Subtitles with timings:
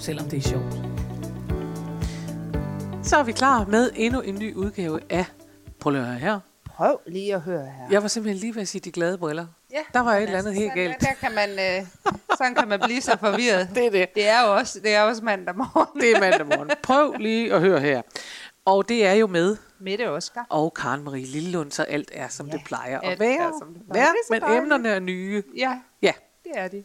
[0.00, 0.74] selvom det er sjovt.
[3.02, 5.24] Så er vi klar med endnu en ny udgave af
[5.80, 6.40] Prøv lige at høre her.
[6.66, 7.86] Prøv lige at høre her.
[7.90, 9.46] Jeg var simpelthen lige ved at sige de glade briller.
[9.72, 11.00] Ja, Der var et eller andet helt sådan, galt.
[11.00, 11.86] Der kan man, øh,
[12.36, 13.68] sådan kan man blive så forvirret.
[13.74, 14.14] Det er det.
[14.14, 16.00] Det er jo også, det er også mandag morgen.
[16.00, 16.70] Det er mandag morgen.
[16.82, 18.02] Prøv lige at høre her.
[18.64, 20.46] Og det er jo med Mette Oscar.
[20.50, 23.38] og Karen Marie Lillelund, så alt er, som Ja, det plejer at være.
[23.38, 24.06] er, som det plejer.
[24.06, 25.42] Er så men emnerne er nye.
[25.56, 26.12] Ja, Ja,
[26.44, 26.84] det er de.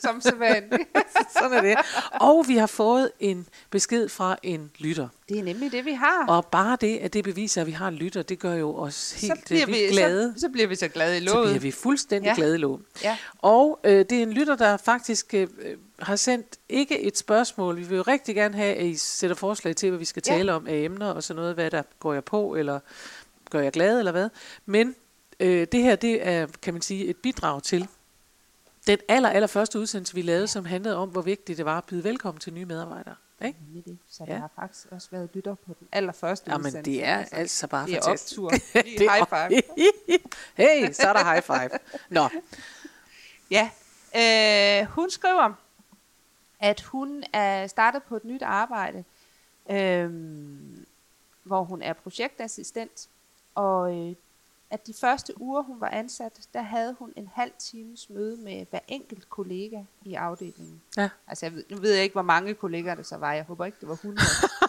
[0.00, 0.88] Som sædvanligt.
[1.40, 1.76] sådan er det.
[2.20, 5.08] Og vi har fået en besked fra en lytter.
[5.28, 6.26] Det er nemlig det, vi har.
[6.28, 9.12] Og bare det, at det beviser, at vi har en lytter, det gør jo os
[9.12, 10.34] helt så bliver øh, vi, glade.
[10.36, 11.46] Så, så bliver vi så glade i Så låget.
[11.48, 12.34] bliver vi fuldstændig ja.
[12.34, 12.84] Glade i lågen.
[13.04, 13.16] Ja.
[13.38, 15.48] Og øh, det er en lytter, der faktisk øh,
[15.98, 17.76] har sendt ikke et spørgsmål.
[17.76, 20.32] Vi vil jo rigtig gerne have, at I sætter forslag til, hvad vi skal Ja.
[20.32, 21.54] tale om af emner og sådan noget.
[21.54, 22.80] Hvad der går jeg på, eller
[23.50, 24.28] gør jeg glad, eller hvad.
[24.66, 24.94] Men
[25.40, 27.88] øh, det her, det er, kan man sige, et bidrag til
[28.88, 31.84] den aller, aller første udsendelse, vi lavede, som handlede om, hvor vigtigt det var at
[31.84, 33.14] byde velkommen til nye medarbejdere.
[33.44, 33.58] Ikke?
[33.86, 33.98] Det.
[34.10, 34.32] Så Ja.
[34.32, 36.90] der har faktisk også været lytter på den allerførste Jamen, udsendelse.
[36.90, 38.38] det er altså bare det er fantastisk.
[38.40, 38.50] optur.
[38.98, 39.62] Det er high five.
[40.66, 41.78] hey, så er der high five.
[42.08, 42.28] Nå,
[43.50, 43.70] Ja,
[44.16, 45.52] øh, hun skriver,
[46.60, 49.04] at hun er startet på et nyt arbejde,
[49.70, 50.10] øh,
[51.42, 53.08] hvor hun er projektassistent,
[53.54, 54.14] og øh,
[54.70, 58.66] at de første uger, hun var ansat, der havde hun en halv times møde med
[58.70, 60.82] hver enkelt kollega i afdelingen.
[60.96, 61.08] Ja.
[61.26, 63.32] Altså, jeg ved, nu ved jeg ikke, hvor mange kollegaer det så var.
[63.32, 64.20] Jeg håber ikke, det var 100.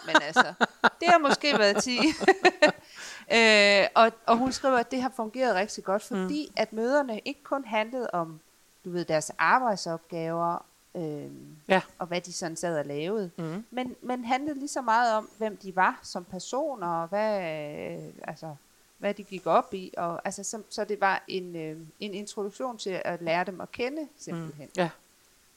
[0.06, 0.54] men altså,
[1.00, 1.98] det har måske været 10.
[3.38, 6.54] øh, og, og hun skriver, at det har fungeret rigtig godt, fordi mm.
[6.58, 8.40] at møderne ikke kun handlede om,
[8.86, 11.32] du ved, deres arbejdsopgaver, øh,
[11.68, 11.82] Ja.
[12.00, 13.66] og hvad de sådan sad og lavede, Mhm.
[13.72, 18.14] men, men handlede lige så meget om, hvem de var som personer, og hvad, øh,
[18.24, 18.56] altså,
[19.00, 22.78] hvad de gik op i, og altså, så, så det var en, øh, en introduktion
[22.78, 24.66] til at lære dem at kende, simpelthen.
[24.66, 24.72] Mm.
[24.78, 24.90] ja.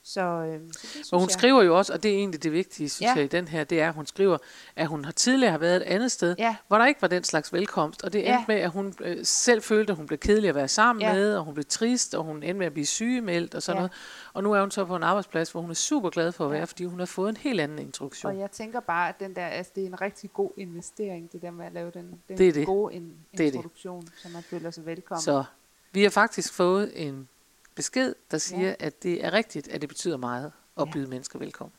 [0.04, 2.52] Så, øh, så det Og hun jeg, skriver jo også, og det er egentlig det
[2.52, 3.14] vigtige, synes Ja.
[3.16, 4.38] jeg, i den her, det er, at hun skriver,
[4.76, 6.56] at hun har tidligere har været et andet sted, Ja.
[6.68, 8.02] hvor der ikke var den slags velkomst.
[8.04, 8.44] Og det endte Ja.
[8.48, 11.12] med, at hun øh, selv følte, at hun blev kedelig at være sammen Ja.
[11.14, 13.80] med, og hun blev trist, og hun endte med at blive sygemeldt og sådan Ja.
[13.80, 13.92] noget.
[14.32, 16.50] Og nu er hun så på en arbejdsplads, hvor hun er super glad for at
[16.50, 18.32] være, fordi hun har fået en helt anden introduktion.
[18.32, 21.42] Og jeg tænker bare, at den der, altså, det er en rigtig god investering, det
[21.42, 22.66] der med at lave den, den Det er det.
[22.66, 23.44] gode in, Det er det.
[23.44, 25.22] introduktion, så man føler sig velkommen.
[25.22, 25.44] Så
[25.92, 27.28] vi har faktisk fået en
[27.74, 28.74] besked, der siger, Ja.
[28.78, 30.92] at det er rigtigt, at det betyder meget at Ja.
[30.92, 31.72] byde mennesker velkommen.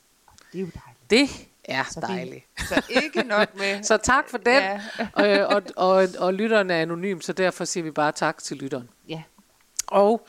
[0.54, 0.70] Det er jo
[1.10, 1.10] dejligt.
[1.10, 2.46] Det er Så dejligt.
[2.58, 3.84] Så ikke nok med...
[3.90, 4.62] Så tak for den.
[4.64, 4.82] Ja.
[5.14, 8.90] og, og, og, og lytteren er anonym, så derfor siger vi bare tak til lytteren.
[9.10, 9.22] ja.
[9.88, 10.28] Og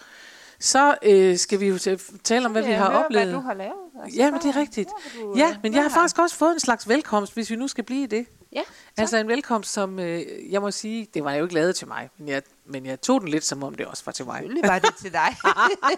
[0.59, 1.79] så øh, skal vi jo
[2.25, 3.27] tale om, hvad vi har høre, oplevet.
[3.27, 3.73] Hvad du har lavet.
[4.05, 4.89] Altså, Ja, men det er rigtigt.
[5.13, 7.57] har du, Ja, øh, men jeg har faktisk også fået en slags velkomst, hvis vi
[7.57, 8.27] nu skal blive i det.
[8.55, 8.63] Ja,
[8.97, 12.11] Altså en velkomst, som øh, jeg må sige, det var jo ikke lavet til mig,
[12.19, 14.37] men jeg, men jeg tog den lidt, som om det også var til mig.
[14.37, 15.37] selvfølgelig var det til dig.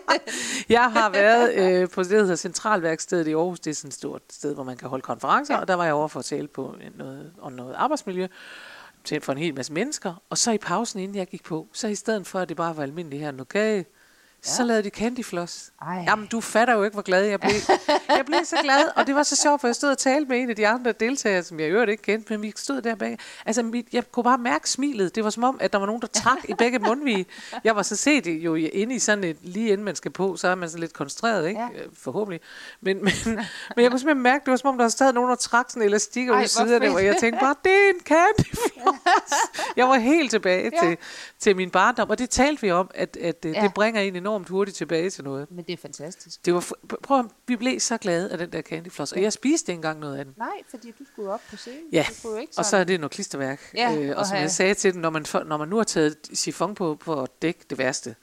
[0.77, 3.61] Jeg har været øh, på det, der hedder Centralværkstedet i Aarhus.
[3.61, 5.61] Det er sådan et stort sted, hvor man kan holde konferencer, ja.
[5.61, 8.27] og der var jeg over for at tale på noget, om noget arbejdsmiljø
[9.05, 10.23] til for en hel masse mennesker.
[10.31, 12.77] Og så i pausen, inden jeg gik på, så i stedet for, at det bare
[12.77, 13.87] var almindeligt her, kage,
[14.45, 14.51] ja.
[14.51, 15.71] så lavede de candyfloss.
[15.83, 15.95] Ej.
[16.07, 17.53] Jamen, du fatter jo ikke, hvor glad jeg blev.
[18.09, 20.39] Jeg blev så glad, og det var så sjovt, for jeg stod og talte med
[20.41, 22.95] en af de andre deltagere, som jeg i øvrigt ikke kendte, men vi stod der
[22.95, 23.19] bag.
[23.47, 25.15] Altså, mit, jeg kunne bare mærke smilet.
[25.15, 27.27] Det var som om, at der var nogen, der trak i begge mundvige.
[27.65, 30.49] Jeg var så set jo inde i sådan et, lige inden man skal på, så
[30.49, 31.61] er man så lidt koncentreret, ikke?
[31.61, 31.67] Ja.
[31.75, 31.81] Ja.
[31.95, 32.41] Forhåbentlig.
[32.81, 33.13] Men, men,
[33.77, 35.83] men jeg kunne simpelthen mærke, det var som om, der sad nogen, der trak sådan
[35.83, 39.35] en elastik ud siderne, og jeg tænkte bare, det er en candyfloss.
[39.77, 40.89] jeg var helt tilbage Ja.
[40.89, 40.97] til,
[41.39, 43.49] til min barndom, og det talte vi om, at, at ja.
[43.51, 43.63] Ja.
[43.63, 45.51] det bringer en enormt hurtigt tilbage til noget.
[45.51, 46.45] men det er fantastisk.
[46.47, 49.33] Det var, f- prøv, at- vi blev så glade af den der candyfloss, og jeg
[49.33, 50.35] spiste ikke engang noget af den.
[50.37, 51.81] Nej, fordi du skulle op på scenen.
[51.93, 53.71] Ja, Du jo ikke og så er det noget klisterværk.
[53.75, 55.77] Ja, øh, og og som have- jeg sagde til den, når man, når man nu
[55.77, 58.17] har taget chiffon på for at dække det værste,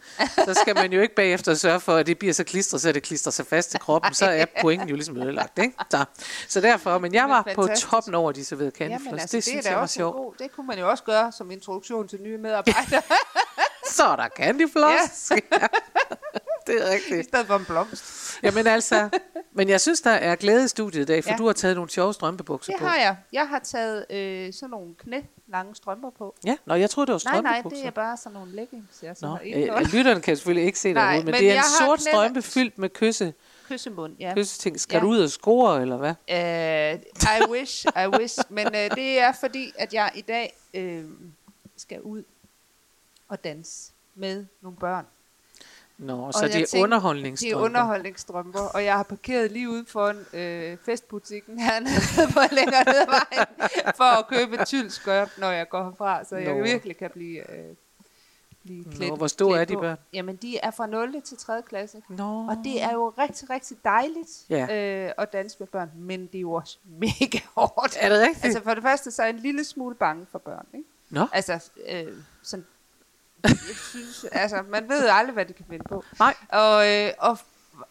[0.46, 3.04] så skal man jo ikke bagefter sørge for, at det bliver så klistret, så det
[3.04, 4.14] klistrer sig fast til kroppen.
[4.14, 5.60] Så er pointen jo ligesom ødelagt.
[5.60, 5.74] Ikke?
[5.92, 6.06] Så,
[6.48, 9.22] så derfor, men jeg var på toppen over de serverede Jamen, candyfloss.
[9.22, 10.40] altså, det, det, synes jeg var sjovt.
[10.40, 13.02] det kunne man jo også gøre som introduktion til nye medarbejdere.
[13.92, 15.32] Så er der candyfloss.
[15.32, 15.36] Ja.
[16.68, 17.28] det er I rigtigt.
[17.28, 18.04] stedet for en blomst.
[18.44, 19.10] Jamen altså,
[19.52, 21.38] men jeg synes, der er glæde i studiet i dag, for Ja.
[21.38, 22.86] du har taget nogle sjove strømpebukser Det på.
[22.88, 23.16] har jeg.
[23.34, 26.36] Jeg har taget øh, sådan nogle knæ lange strømper på.
[26.46, 27.82] Ja, nå, jeg troede, det var Nej, nej, strømpebukser.
[27.82, 30.96] det er bare sådan nogle leggings, jeg Nå, øh, lytterne kan selvfølgelig ikke se det
[30.96, 33.34] Nej, men, men det er en sort knæ- strømpe fyldt med kysse,
[33.70, 34.34] Kyssemund, ja.
[34.36, 34.80] kysseting.
[34.82, 35.02] Skal Ja.
[35.02, 36.14] du ud og score, eller hvad?
[36.32, 37.00] Uh,
[37.48, 38.40] I wish, I wish.
[38.50, 41.04] Men uh, det er fordi, at jeg i dag øh,
[41.78, 42.24] skal ud
[43.34, 45.06] og danse med nogle børn.
[45.98, 47.58] Nå, Og så jeg det er tænkte, underholdningsstrømper.
[47.58, 52.84] De er underholdningsstrømper, og jeg har parkeret lige ude foran øh, festbutikken hernede på længere
[52.84, 53.48] ned vejen,
[53.96, 56.64] for at købe et tyldskørt, når jeg går herfra, så jeg Nå.
[56.64, 57.76] virkelig kan blive, øh,
[58.64, 59.98] blive klædt Nå, hvor store er de børn?
[60.14, 61.22] Jamen, de er fra 0.
[61.22, 61.62] til 3.
[61.62, 62.02] klasse.
[62.10, 62.48] Nå.
[62.50, 65.06] Og det er jo rigtig, rigtig dejligt Ja.
[65.08, 67.98] øh, at danse med børn, men det er jo også mega hårdt.
[68.00, 68.46] Er det rigtigt?
[68.46, 70.66] Altså for det første, så er jeg en lille smule bange for børn.
[70.74, 70.86] Ikke?
[71.10, 72.08] Nå, Altså, øh,
[72.44, 72.66] sådan,
[73.44, 76.04] jeg synes, altså, man ved aldrig, hvad de kan finde på.
[76.20, 76.36] nej.
[76.50, 77.38] Og, øh, og,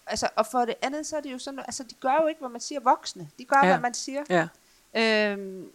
[0.07, 2.41] altså, og for det andet, så er det jo sådan, altså, de gør jo ikke,
[2.41, 3.29] hvad man siger voksne.
[3.39, 3.67] De gør, Ja.
[3.67, 4.23] hvad man siger.
[4.31, 4.49] Ja.
[5.31, 5.71] Øhm,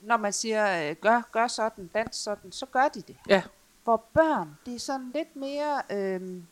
[0.00, 3.16] når man siger, øh, gør, gør sådan, dans sådan, så gør de det.
[3.28, 3.42] Ja.
[3.84, 5.82] Hvor børn, det er sådan lidt mere...
[5.90, 6.46] Øhm,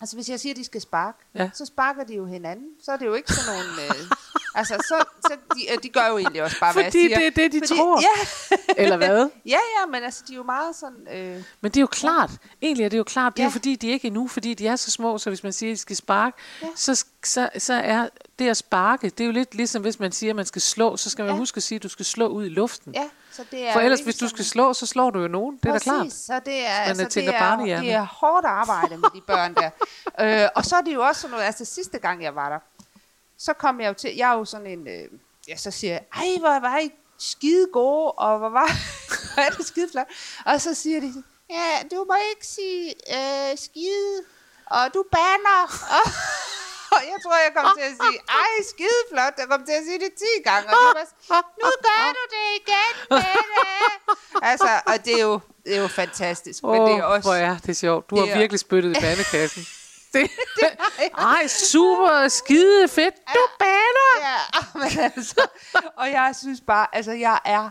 [0.00, 1.50] altså hvis jeg siger, at de skal sparke, Ja.
[1.54, 2.66] så sparker de jo hinanden.
[2.82, 3.82] Så er det jo ikke sådan nogle...
[3.82, 4.10] Øh,
[4.58, 7.18] altså, så, så de, øh, de gør jo egentlig også bare, hvad jeg Fordi siger.
[7.18, 8.00] det er det, de Fordi, tror.
[8.00, 9.28] Ja, Eller hvad?
[9.46, 11.08] ja, ja, men altså, de er jo meget sådan...
[11.36, 12.30] Øh, Men det er jo klart.
[12.62, 13.36] Egentlig er det jo klart.
[13.36, 15.42] Det er jo fordi, de er ikke endnu, fordi de er så små, så hvis
[15.42, 16.68] man siger, at de skal sparke, Ja.
[16.76, 20.30] så, så, så er det at sparke, det er jo lidt ligesom hvis man siger,
[20.32, 21.38] at man skal slå, så skal man Ja.
[21.38, 22.94] huske at sige, at du skal slå ud i luften.
[22.94, 25.56] ja, så det er For ellers, hvis du skal slå, så slår du jo nogen.
[25.62, 25.98] Det er da klart.
[26.06, 29.54] Præcis, så det er, man tænker det, er, det er hårdt arbejde med de børn
[29.54, 29.70] der.
[30.44, 32.58] øh, og så er det jo også sådan noget, altså sidste gang jeg var der,
[33.38, 35.08] så kom jeg jo til, jeg er jo sådan en, øh,
[35.48, 38.70] ja, så siger jeg, ej, hvor var I skide gode, og hvor var,
[39.34, 40.06] hvor er det skide flot.
[40.46, 41.12] Og så siger de,
[41.50, 44.16] ja, du må ikke sige øh, skide,
[44.66, 45.62] og du banner.
[45.98, 46.10] Og,
[46.96, 49.34] og jeg tror, jeg kom til at sige, ej, skide flot.
[49.42, 50.66] Jeg kom til at sige det 10 gange.
[50.68, 50.88] Og det
[51.30, 53.54] var, nu gør du det igen, Mette.
[54.50, 56.64] Altså, og det er jo, det er jo fantastisk.
[56.64, 57.28] Åh, men det er også...
[57.28, 58.10] hvor er det sjovt.
[58.10, 59.62] Du Det har er- virkelig spyttet i bandekassen.
[60.14, 60.30] Det,
[61.18, 63.14] ej, super skide fedt.
[63.34, 64.10] Du baner.
[64.20, 65.46] Ja, men altså,
[65.96, 67.70] og jeg synes bare, altså jeg er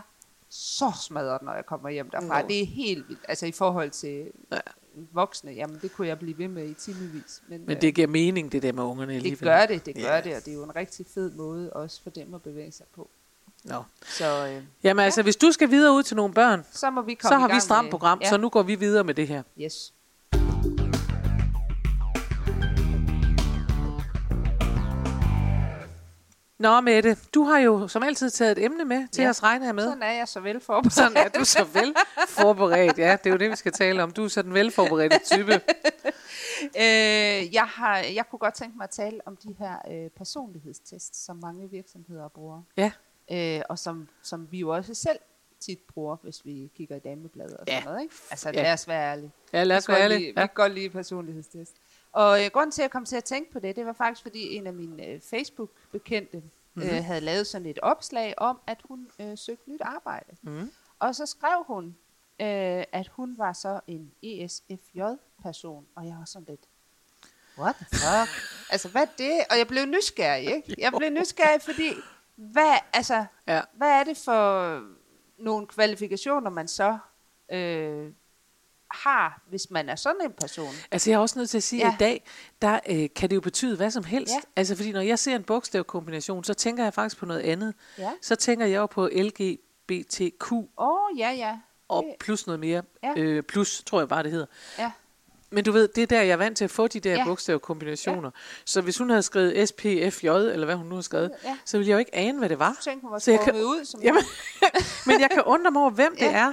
[0.50, 2.40] så smadret, når jeg kommer hjem derfra.
[2.42, 2.48] Nå.
[2.48, 3.24] Det er helt vildt.
[3.28, 4.58] Altså i forhold til Ja.
[4.96, 5.00] Ja.
[5.12, 7.42] voksne, jamen det kunne jeg blive ved med i timevis.
[7.48, 9.38] Men, Men øh, det giver mening, det der med ungerne alligevel.
[9.38, 10.20] det gør det, det gør Ja.
[10.20, 12.86] det, og det er jo en rigtig fed måde også for dem at bevæge sig
[12.94, 13.10] på.
[13.64, 13.82] Nå.
[14.04, 17.14] Så, øh, Jamen altså, hvis du skal videre ud til nogle børn, så må vi
[17.14, 18.28] komme så har vi gang stramt program, ja.
[18.28, 19.42] så nu går vi videre med det her.
[19.60, 19.93] Yes.
[26.58, 29.28] Nå, Mette, du har jo som altid taget et emne med til Ja.
[29.30, 29.84] os, regner jeg med.
[29.84, 30.92] Sådan er jeg så velforberedt.
[30.94, 31.94] Sådan er du så vel
[32.28, 32.98] forberedt.
[32.98, 34.10] Ja, det er jo det, vi skal tale om.
[34.10, 35.60] Du er så den velforberedte type.
[36.76, 41.18] Øh, jeg, har, jeg kunne godt tænke mig at tale om de her øh, personlighedstests,
[41.24, 42.62] som mange virksomheder bruger.
[42.76, 42.90] Ja.
[43.32, 45.18] Øh, og som, som vi jo også selv
[45.60, 47.74] tit bruger, hvis vi kigger i damebladet og Ja.
[47.74, 48.02] sådan noget.
[48.02, 48.14] Ikke?
[48.30, 49.30] Altså lad os være ærlige.
[49.52, 50.26] Ja, lad os være ærlige.
[50.34, 50.46] Vi Ja.
[50.54, 51.74] godt lide personlighedstest.
[52.14, 54.22] Og øh, grunden til, at jeg kom til at tænke på det, det var faktisk,
[54.22, 56.42] fordi en af mine øh, Facebook-bekendte
[56.76, 56.86] Mhm.
[56.86, 60.36] øh, havde lavet sådan et opslag om, at hun øh, søgte nyt arbejde.
[60.42, 60.70] Mm.
[60.98, 61.84] Og så skrev hun,
[62.40, 66.60] øh, at hun var så en ESFJ-person, og jeg var sådan lidt,
[67.58, 68.30] what the fuck?
[68.72, 69.32] altså, hvad er det?
[69.50, 70.74] Og jeg blev nysgerrig, ikke?
[70.78, 71.90] Jeg blev nysgerrig, fordi,
[72.36, 73.60] hvad, altså, Ja.
[73.72, 74.80] hvad er det for
[75.38, 76.98] nogle kvalifikationer, man så
[77.52, 78.12] øh,
[78.94, 80.74] har, hvis man er sådan en person?
[80.90, 81.86] Altså, jeg er også nødt til at sige, ja.
[81.86, 81.92] Ja.
[81.92, 82.24] at i dag,
[82.62, 84.32] der øh, kan det jo betyde hvad som helst.
[84.34, 84.40] Ja.
[84.56, 87.74] Altså, fordi når jeg ser en bogstavkombination, så tænker jeg faktisk på noget andet.
[87.98, 88.10] Ja.
[88.22, 91.58] Så tænker jeg jo på LGBTQ Åh, oh, ja, ja.
[91.88, 92.82] og plus noget mere.
[93.02, 93.12] Ja.
[93.16, 94.46] Øh, plus, tror jeg bare, det hedder.
[94.78, 94.90] Ja,
[95.50, 97.16] Men du ved, det er der, jeg er vant til at få de der ja.
[97.18, 97.24] Ja.
[97.24, 98.30] bogstavkombinationer.
[98.64, 101.56] Så hvis hun havde skrevet SPFJ, eller hvad hun nu har skrevet, Ja.
[101.64, 102.70] så ville jeg jo ikke ane, hvad det var.
[102.70, 104.22] du tænker mig Så jeg kan- ud som Jamen,
[105.06, 106.24] men jeg kan undre mig over, hvem ja.
[106.24, 106.38] det Ja.
[106.38, 106.52] er,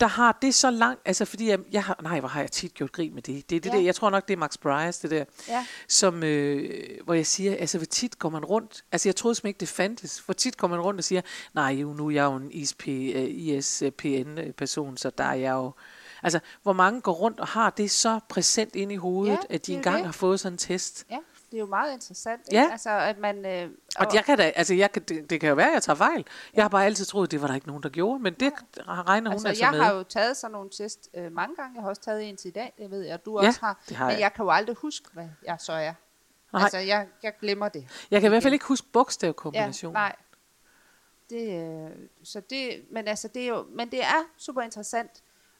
[0.00, 1.00] der har det så langt.
[1.04, 3.50] Altså, fordi jeg, jeg har, nej, hvor har jeg tit gjort grin med det.
[3.50, 3.76] Det er det Ja.
[3.76, 5.24] der, jeg tror nok, det er Max Bryce, det der.
[5.48, 5.66] Ja.
[5.88, 6.70] Som, øh,
[7.04, 8.84] hvor jeg siger, altså, hvor tit går man rundt.
[8.92, 10.18] Altså, jeg troede simpelthen ikke, det fandtes.
[10.18, 11.20] Hvor tit går man rundt og siger,
[11.54, 12.92] nej, jo, nu er jeg jo en ISP, uh,
[13.94, 15.72] ISPN-person, så der er jeg jo...
[16.22, 19.66] Altså, hvor mange går rundt og har det så præsent ind i hovedet, Ja, at
[19.66, 20.04] de engang det.
[20.04, 21.04] har fået sådan en test.
[21.10, 21.16] Ja,
[21.54, 22.42] det er jo meget interessant.
[22.52, 22.62] Ja.
[22.62, 22.72] Ikke?
[22.72, 23.46] Altså, at man...
[23.46, 25.82] Øh, Og jeg kan da, altså jeg kan, det, det kan jo være, at jeg
[25.82, 26.24] tager fejl.
[26.54, 28.52] Jeg har bare altid troet, det var der ikke nogen, der gjorde, men det
[28.88, 29.80] regner hun altså, altså, jeg med.
[29.80, 31.74] har jo taget sådan nogle test øh, mange gange.
[31.74, 33.82] Jeg har også taget en til i dag, det ved jeg, du Ja, også har.
[33.88, 34.20] det har men jeg.
[34.20, 35.92] jeg kan jo aldrig huske, hvad jeg så er.
[36.52, 36.62] Nej.
[36.62, 38.06] Altså, jeg, jeg glemmer det.
[38.10, 39.92] Jeg kan i hvert fald ikke huske Ja, bogstavkombinationen.
[39.94, 40.16] nej.
[41.30, 41.90] Det, øh,
[42.24, 45.10] så det, men altså, det er jo, men det er super interessant,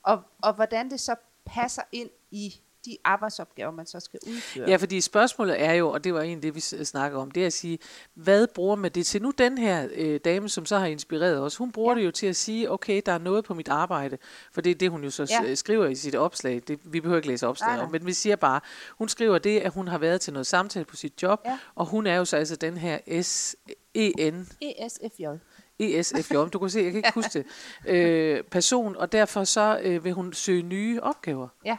[0.02, 1.14] og, og hvordan det så
[1.46, 4.68] passer ind i de arbejdsopgaver, man så skal udføre.
[4.70, 7.42] Ja, fordi spørgsmålet er jo, og det var egentlig det, vi s- snakker om, det
[7.42, 7.78] er at sige,
[8.14, 9.22] hvad bruger man det til?
[9.22, 11.98] Nu den her øh, dame, som så har inspireret os, hun bruger ja.
[12.00, 14.18] Det jo til at sige, okay, der er noget på mit arbejde,
[14.52, 15.48] for det er det, hun jo så Ja.
[15.48, 15.54] ja.
[15.54, 16.62] skriver i sit opslag.
[16.68, 18.60] Det, vi behøver ikke læse opslaget om, men vi siger bare,
[18.98, 21.58] hun skriver det, at hun har været til noget samtale på sit job, Ja.
[21.74, 25.24] og hun er jo så altså den her E S-E-N, ESFJ.
[25.78, 27.46] ESFJ, du kan se, jeg kan ikke huske det,
[27.94, 31.48] øh, person, og derfor så øh, vil hun søge nye opgaver.
[31.64, 31.76] Ja.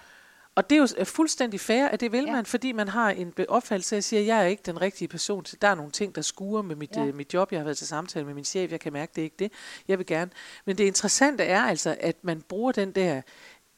[0.55, 2.31] Og det er jo fuldstændig fair, at det vil Ja.
[2.31, 5.07] man, fordi man har en opfattelse af at sige, at jeg er ikke den rigtige
[5.07, 5.61] person til.
[5.61, 7.05] Der er nogle ting, der skuer med mit, Ja.
[7.05, 7.51] øh, mit job.
[7.51, 8.71] Jeg har været til samtale med min chef.
[8.71, 9.51] Jeg kan mærke, det er ikke det.
[9.87, 10.31] Jeg vil gerne.
[10.65, 13.21] Men det interessante er altså, at man bruger den der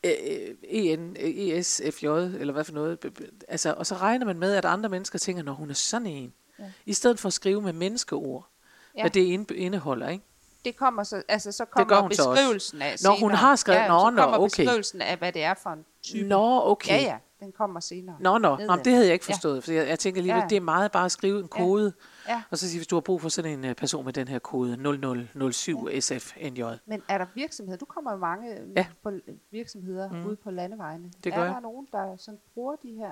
[0.04, 0.12] øh,
[0.64, 3.06] EN, ESFJ, eller hvad for noget.
[3.48, 6.34] Altså, og så regner man med, at andre mennesker tænker, når hun er sådan en.
[6.60, 6.64] Ja.
[6.86, 8.50] I stedet for at skrive med menneskeord,
[8.96, 9.02] Ja.
[9.02, 10.10] hvad det inde- indeholder.
[10.10, 10.24] Ikke?
[10.66, 12.32] Det kommer så, altså så kommer hun så også.
[12.42, 13.36] beskrivelsen af Nå, hun senere.
[13.38, 14.46] har skrevet- ja, nå, så nå, kommer okay.
[14.46, 16.28] beskrivelsen af, hvad det er for en type.
[16.28, 16.90] Nå, okay.
[17.02, 18.16] Ja, ja, den kommer senere.
[18.20, 19.34] Nå, nå, nå, det havde jeg ikke Ja.
[19.34, 20.44] forstået, for jeg, jeg tænker alligevel, Ja.
[20.44, 20.48] ja.
[20.50, 21.94] det er meget bare at skrive en kode,
[22.30, 22.42] Ja.
[22.52, 24.40] og så sige, hvis du har brug for sådan en uh, person med den her
[24.40, 26.64] kode, 0007 SFNJ.
[26.86, 27.78] Men er der virksomheder?
[27.78, 28.58] Du kommer jo mange ja.
[28.76, 28.86] Ja.
[29.04, 29.12] på
[29.52, 30.26] virksomheder mm.
[30.26, 31.12] ude på landevejene.
[31.24, 31.62] Det er gør der jeg.
[31.62, 33.12] nogen, der sådan bruger de her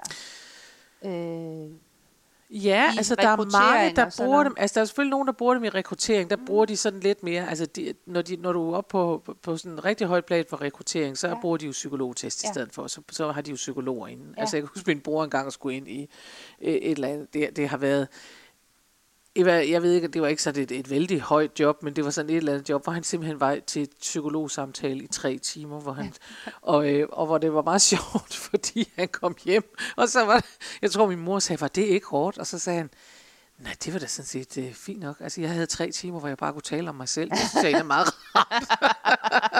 [1.05, 1.71] øh,
[2.49, 4.53] Ja, I altså der er mange, der bruger dem.
[4.57, 6.29] Altså der er selvfølgelig nogen, der bruger dem i rekruttering.
[6.29, 6.45] Der mm.
[6.45, 7.49] bruger de sådan lidt mere.
[7.49, 10.25] Altså de, når, de, når du er oppe på, på, på sådan en rigtig højt
[10.25, 11.39] plan for rekruttering, så Ja.
[11.41, 12.51] bruger de jo psykologtest i Ja.
[12.51, 12.87] stedet for.
[12.87, 14.33] Så, så har de jo psykologer inden.
[14.37, 14.41] Ja.
[14.41, 16.09] Altså jeg kan huske, min bror engang skulle ind i
[16.61, 17.33] et eller andet.
[17.33, 18.07] Det, det har været...
[19.35, 22.11] Jeg ved ikke, det var ikke sådan et, et vældig højt job, men det var
[22.11, 25.79] sådan et eller andet job, hvor han simpelthen var til et psykologsamtale i tre timer,
[25.79, 26.13] hvor han,
[26.61, 30.35] og, øh, og hvor det var meget sjovt, fordi han kom hjem, og så var
[30.35, 30.45] det,
[30.81, 32.37] jeg tror min mor sagde, var det ikke hårdt?
[32.37, 32.89] Og så sagde han,
[33.59, 35.15] nej, det var da sådan set øh, fint nok.
[35.19, 37.29] Altså jeg havde tre timer, hvor jeg bare kunne tale om mig selv.
[37.29, 39.54] Det synes jeg er meget rart.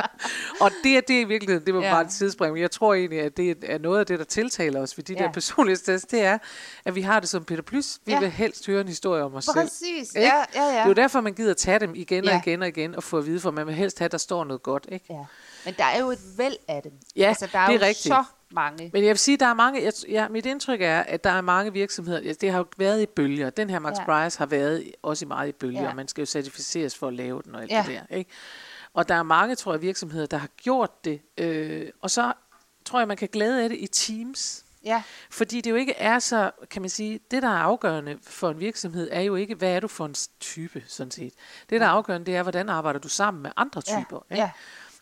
[0.61, 1.91] Og det er det i virkeligheden, det var Ja.
[1.93, 4.81] bare et sidespring, men jeg tror egentlig, at det er noget af det, der tiltaler
[4.81, 5.19] os ved de Ja.
[5.23, 6.37] der personlighedstest, det er,
[6.85, 7.99] at vi har det som Peter Plys.
[8.05, 8.19] Vi Ja.
[8.19, 9.55] vil helst høre en historie om os selv.
[9.55, 10.69] Præcis, ja, ja, ja.
[10.71, 12.41] Det er jo derfor, man gider tage dem igen og Ja.
[12.45, 14.43] igen og igen og få at vide, for man vil helst have, at der står
[14.43, 14.87] noget godt.
[14.91, 15.05] Ikke?
[15.09, 15.19] ja.
[15.65, 16.91] Men der er jo et væld af dem.
[17.15, 18.07] Ja, altså, der er, det er jo rigtigt.
[18.15, 18.89] så mange.
[18.93, 21.41] Men jeg vil sige, der er mange, jeg, ja, mit indtryk er, at der er
[21.41, 23.49] mange virksomheder, ja, det har jo været i bølger.
[23.49, 24.05] Den her Max Ja.
[24.23, 25.89] Price har været også i meget i bølger, Ja.
[25.89, 27.83] og man skal jo certificeres for at lave den og alt ja.
[27.87, 28.15] det der.
[28.15, 28.31] Ikke?
[28.95, 31.21] Og der er mange, tror jeg, virksomheder, der har gjort det.
[31.37, 32.33] Øh, og så
[32.85, 34.65] tror jeg, man kan glæde af det i teams.
[34.83, 38.49] Ja, Fordi det jo ikke er så, kan man sige, det der er afgørende for
[38.49, 41.33] en virksomhed, er jo ikke, hvad er du for en type, sådan set.
[41.69, 44.19] Det der er afgørende, det er, hvordan arbejder du sammen med andre ja, typer.
[44.31, 44.41] ikke?
[44.43, 44.51] ja,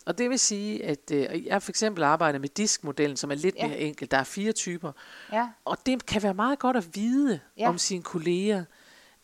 [0.06, 3.54] Og det vil sige, at øh, jeg for eksempel arbejder med diskmodellen, som er lidt
[3.56, 3.66] Ja.
[3.68, 4.10] mere enkel.
[4.10, 4.92] Der er fire typer.
[5.32, 7.62] ja, Og det kan være meget godt at vide Ja.
[7.62, 7.68] ja.
[7.68, 8.64] om sine kolleger.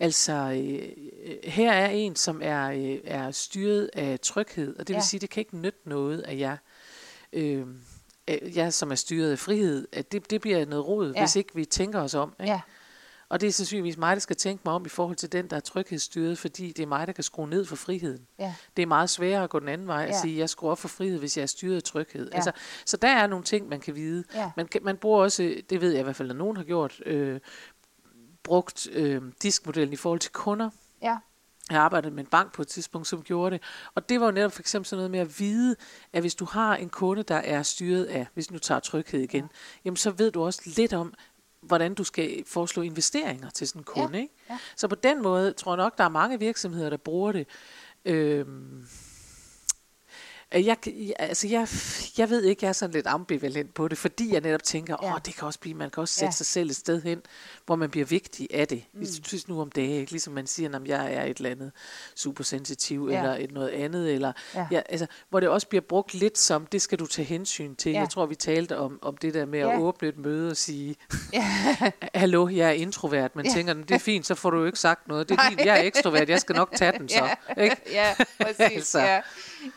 [0.01, 0.83] Altså, øh,
[1.45, 5.05] her er en, som er, øh, er styret af tryghed, og det vil Ja.
[5.07, 6.57] sige, det kan ikke nytte noget, at jeg,
[7.33, 7.67] øh,
[8.55, 11.21] jeg som er styret af frihed, at det, det bliver noget rod, Ja.
[11.21, 12.33] hvis ikke vi tænker os om.
[12.41, 12.53] Ikke?
[12.53, 12.61] ja,
[13.29, 15.57] Og det er sandsynligvis mig, der skal tænke mig om i forhold til den, der
[15.57, 18.27] er tryghedsstyret, fordi det er mig, der kan skrue ned for friheden.
[18.39, 20.21] ja, Det er meget sværere at gå den anden vej og Ja.
[20.21, 22.29] sige, at jeg skruer op for frihed, hvis jeg er styret af tryghed.
[22.31, 22.35] Ja.
[22.37, 22.53] Altså,
[22.85, 24.25] så der er nogle ting, man kan vide.
[24.35, 24.51] Ja.
[24.57, 27.01] Man, kan, man bruger også, det ved jeg i hvert fald, at nogen har gjort,
[27.07, 27.41] øh,
[28.43, 30.71] brugt øh, diskmodellen i forhold til kunder.
[31.03, 31.17] ja,
[31.71, 33.63] Jeg arbejdede med en bank på et tidspunkt, som gjorde det.
[33.95, 35.77] Og det var jo netop for eksempel sådan noget med at vide,
[36.13, 39.43] at hvis du har en kunde, der er styret af, hvis du tager tryghed igen,
[39.45, 39.49] ja.
[39.85, 41.15] jamen så ved du også lidt om,
[41.63, 44.17] hvordan du skal foreslå investeringer til sådan en kunde.
[44.19, 44.35] Ja, Ikke?
[44.51, 44.59] ja.
[44.77, 47.47] Så på den måde tror jeg nok, der er mange virksomheder, der bruger det.
[48.05, 48.85] Øhm, Øh,
[50.53, 51.69] Jeg, jeg, altså jeg,
[52.19, 55.11] jeg ved ikke, jeg er sådan lidt ambivalent på det, fordi jeg netop tænker, åh,
[55.11, 55.19] Ja.
[55.27, 56.31] det kan også blive, man kan også sætte Ja.
[56.31, 57.21] sig selv et sted hen,
[57.67, 58.85] hvor man bliver vigtig af det.
[58.93, 59.01] Mm.
[59.01, 60.11] Jeg synes nu om dage, ikke?
[60.13, 61.73] ligesom man siger, at jeg er et eller andet
[62.17, 63.19] supersensitiv, Ja.
[63.19, 64.67] eller et noget andet, eller Ja.
[64.71, 64.81] ja.
[64.89, 67.93] Altså, hvor det også bliver brugt lidt som, det skal du tage hensyn til.
[67.93, 67.99] Ja.
[68.01, 69.73] Jeg tror, vi talte om, om det der med Ja.
[69.73, 70.97] at åbne et møde og sige,
[71.33, 71.77] ja,
[72.15, 73.53] hallo, jeg er introvert, men Ja.
[73.53, 75.29] tænker, det er fint, så får du jo ikke sagt noget.
[75.29, 77.25] Det er fint, jeg er ekstrovert, jeg skal nok tage den så.
[77.57, 77.77] ja, Ikke?
[77.93, 78.99] ja, præcis, Altså.
[79.01, 79.21] ja.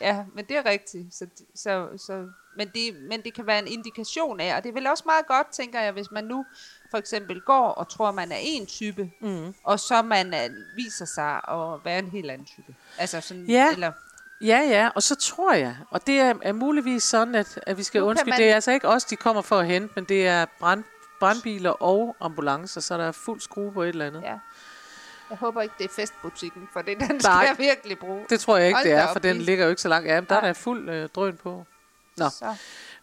[0.00, 1.14] Ja, men det er rigtigt.
[1.14, 2.26] Så, så, så,
[2.56, 5.26] men, det, men det kan være en indikation af, og det er vel også meget
[5.26, 6.46] godt, tænker jeg, hvis man nu
[6.90, 9.54] for eksempel går og tror, man er en type, Mm.
[9.64, 12.74] og så man uh, viser sig at være en helt anden type.
[12.98, 13.72] Altså sådan, Ja.
[13.72, 13.92] eller,
[14.40, 17.82] Ja, ja, og så tror jeg, og det er, er muligvis sådan, at, at vi
[17.82, 20.04] skal Nu undskylde, man- det er altså ikke os, de kommer for at hente, men
[20.04, 20.84] det er brand,
[21.20, 24.22] brandbiler og ambulancer, så der er fuld skrue på et eller andet.
[24.22, 24.38] Ja.
[25.34, 27.46] Jeg håber ikke, det er festbutikken, for det den skal Nej.
[27.48, 28.24] jeg virkelig bruge.
[28.30, 30.08] Det tror jeg ikke, Hold det er, for den ligger jo ikke så langt.
[30.08, 31.64] Ja, men der er der fuld øh, drøn på.
[32.16, 32.28] Nå.
[32.28, 32.54] Så,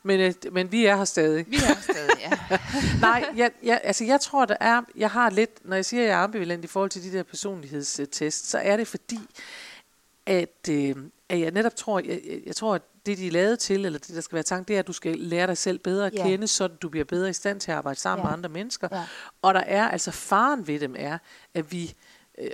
[0.03, 1.45] Men, øh, men vi er her stadig.
[1.49, 2.31] vi er stadig, ja.
[3.07, 6.09] Nej, jeg, jeg, altså jeg tror, der er, jeg har lidt, når jeg siger, at
[6.09, 9.19] jeg er ambivalent i forhold til de der personlighedstest, så er det fordi,
[10.25, 10.95] at, øh,
[11.29, 13.99] at jeg netop tror, jeg, jeg- jeg tror, at det de er lavet til, eller
[13.99, 16.13] det der skal være tanken, det er, at du skal lære dig selv bedre at
[16.13, 16.23] Ja.
[16.23, 18.29] kende, så du bliver bedre i stand til at arbejde sammen Ja.
[18.29, 18.87] med andre mennesker.
[18.91, 19.03] Ja.
[19.41, 21.17] Og der er altså faren ved dem er,
[21.53, 21.93] at vi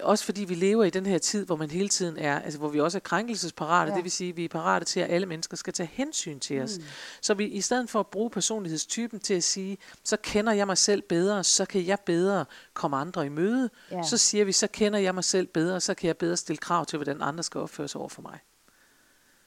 [0.01, 2.69] også fordi vi lever i den her tid, hvor man hele tiden er, altså hvor
[2.69, 3.95] vi også er krænkelsesparate, Ja.
[3.95, 6.61] det vil sige, at vi er parate til, at alle mennesker skal tage hensyn til
[6.61, 6.77] os.
[6.77, 6.83] Mm.
[7.21, 10.77] Så vi i stedet for at bruge personlighedstypen til at sige, så kender jeg mig
[10.77, 14.03] selv bedre, så kan jeg bedre komme andre i møde, Ja.
[14.03, 16.85] så siger vi, så kender jeg mig selv bedre, så kan jeg bedre stille krav
[16.85, 18.39] til, hvordan andre skal opføre sig over for mig.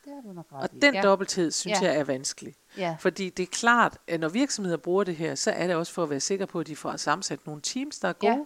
[0.05, 0.79] Det har du nok ret Og i.
[0.81, 1.03] den ja.
[1.03, 1.87] dobbelthed, synes Ja.
[1.87, 2.55] jeg er vanskelig.
[2.77, 2.97] Ja.
[3.01, 6.03] Fordi det er klart, at når virksomheder bruger det her, så er det også for
[6.03, 8.33] at være sikker på, at de får sammensat nogle teams, der er gode.
[8.33, 8.39] Ja.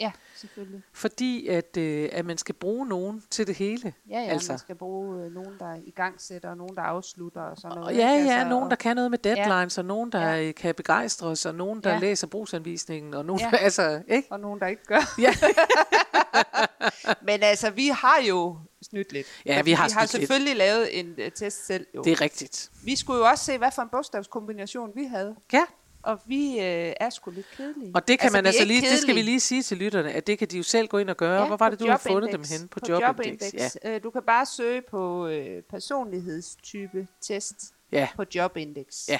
[0.00, 0.82] Ja, selvfølgelig.
[0.92, 3.92] Fordi at, øh, at man skal bruge nogen til det hele.
[4.10, 4.52] Ja, ja, altså.
[4.52, 7.78] Man skal bruge øh, nogen, der i gang sætter, og nogen, der afslutter og sådan
[7.78, 7.96] Og noget.
[7.96, 8.28] ja, ikke?
[8.28, 10.36] ja, Altså, nogen, og- der kan noget med deadlines, og nogen, der Ja.
[10.46, 10.52] ja.
[10.52, 11.94] kan begejstre os, og nogen, der Ja.
[11.96, 12.00] ja.
[12.00, 13.50] læser brugsanvisningen, og nogen, Ja.
[13.52, 13.56] ja.
[13.64, 14.28] altså, ikke?
[14.30, 15.14] Og nogen, der ikke gør.
[15.18, 15.34] Ja.
[17.22, 19.26] Men altså, vi har jo snydt lidt.
[19.46, 20.28] Ja, vi har vi har snydt lidt.
[20.28, 21.86] selvfølgelig lavet en uh, test selv.
[21.94, 22.02] Jo.
[22.02, 22.70] Det er rigtigt.
[22.84, 25.36] Vi skulle jo også se, hvad for en bogstavskombination vi havde.
[25.52, 25.64] Ja,
[26.02, 27.92] Og vi øh, er sgu lidt kedelige.
[27.94, 29.24] og det kan altså, man altså lige, det skal vi kedelige.
[29.24, 31.40] lige sige til lytterne, at det kan de jo selv gå ind og gøre.
[31.40, 32.68] Ja, Hvor var det, du har fundet dem henne?
[32.68, 33.42] På, på Jobindex.
[33.54, 33.76] Jobindex.
[33.84, 33.94] Ja.
[33.94, 39.08] Øh, Du kan bare søge på øh, personlighedstype test ja, på Jobindex.
[39.08, 39.18] Ja.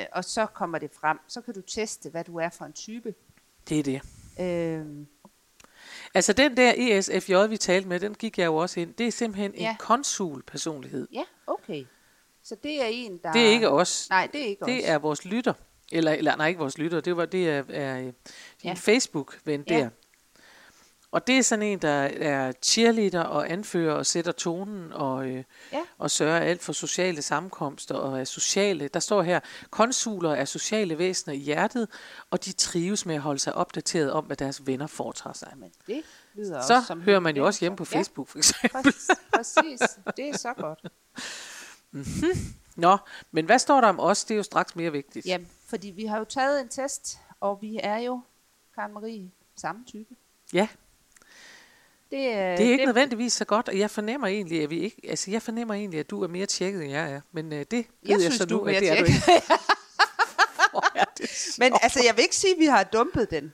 [0.00, 1.18] Øh, og så kommer det frem.
[1.28, 3.14] Så kan du teste, hvad du er for en type.
[3.68, 4.00] det er det.
[4.40, 4.86] Øh,
[6.14, 8.94] Altså den der ESFJ, vi talte med, den gik jeg jo også ind.
[8.94, 9.70] Det er simpelthen Ja.
[9.70, 11.08] en konsul-personlighed.
[11.12, 11.84] ja, okay.
[12.44, 13.32] Så det er en, der...
[13.32, 14.06] Det er ikke os.
[14.10, 14.66] Nej, det er ikke os.
[14.66, 15.52] Det er vores lytter.
[15.92, 17.00] Eller, eller nej, ikke vores lytter.
[17.00, 18.12] Det, var, det er, er din
[18.64, 18.68] Ja.
[18.68, 18.74] ja.
[18.74, 19.74] Facebook-ven Ja.
[19.78, 19.88] der.
[21.10, 21.88] Og det er sådan en, der
[22.20, 25.80] er cheerleader og anfører og sætter tonen og, øh, Ja.
[25.98, 28.88] og sørger alt for sociale sammenkomster og er sociale.
[28.88, 31.88] Der står her, konsuler er sociale væsener i hjertet,
[32.30, 35.52] og de trives med at holde sig opdateret om, hvad deres venner foretager sig.
[35.56, 36.02] Men det
[36.34, 37.00] lyder Så også som...
[37.02, 38.70] hører man jo også hjemme på Ja, Facebook, for eksempel.
[38.82, 39.80] præcis, præcis.
[40.16, 40.78] Det er så godt.
[42.76, 42.96] Nå,
[43.32, 44.24] men hvad står der om os?
[44.24, 45.26] Det er jo straks mere vigtigt.
[45.26, 48.20] Jamen, fordi vi har jo taget en test, og vi er jo,
[48.74, 50.14] Karen Marie, samme type.
[50.52, 50.68] Ja.
[52.10, 55.00] Det, er- Det er ikke nødvendigvis så godt, og jeg fornemmer egentlig, at vi ikke,
[55.08, 57.20] altså jeg fornemmer egentlig, at du er mere tjekket, end jeg er.
[57.32, 59.04] Men øh, det ved Jeg jeg, så du nu, er mere at det er du
[59.04, 59.22] ikke.
[60.94, 63.52] Er det Men altså, jeg vil ikke sige, at vi har dumpet den.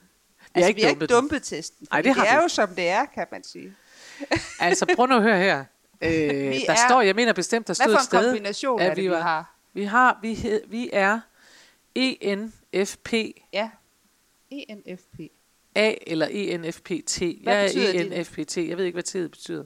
[0.54, 1.58] Altså, ikke vi har ikke dumpet den.
[1.58, 1.86] testen.
[1.90, 2.42] Ej, fordi det det er vi.
[2.42, 3.74] jo, som det er, kan man sige.
[4.60, 5.64] altså prøv nu at høre her.
[6.00, 8.24] Øh, Vi der er- står, jeg mener bestemt, der Hvad stod for et en sted,
[8.30, 9.54] kombination at er det, vi vi var- har?
[9.72, 11.20] vi har, vi, hed, vi er
[11.96, 13.12] E ENFP
[13.52, 13.70] Ja.
[14.50, 15.20] E ENFP.
[15.74, 17.18] A eller E ENFPT.
[17.42, 18.00] Hvad Jeg er det?
[18.18, 18.56] ENFPT.
[18.56, 19.64] Jeg ved ikke, hvad T'et betyder.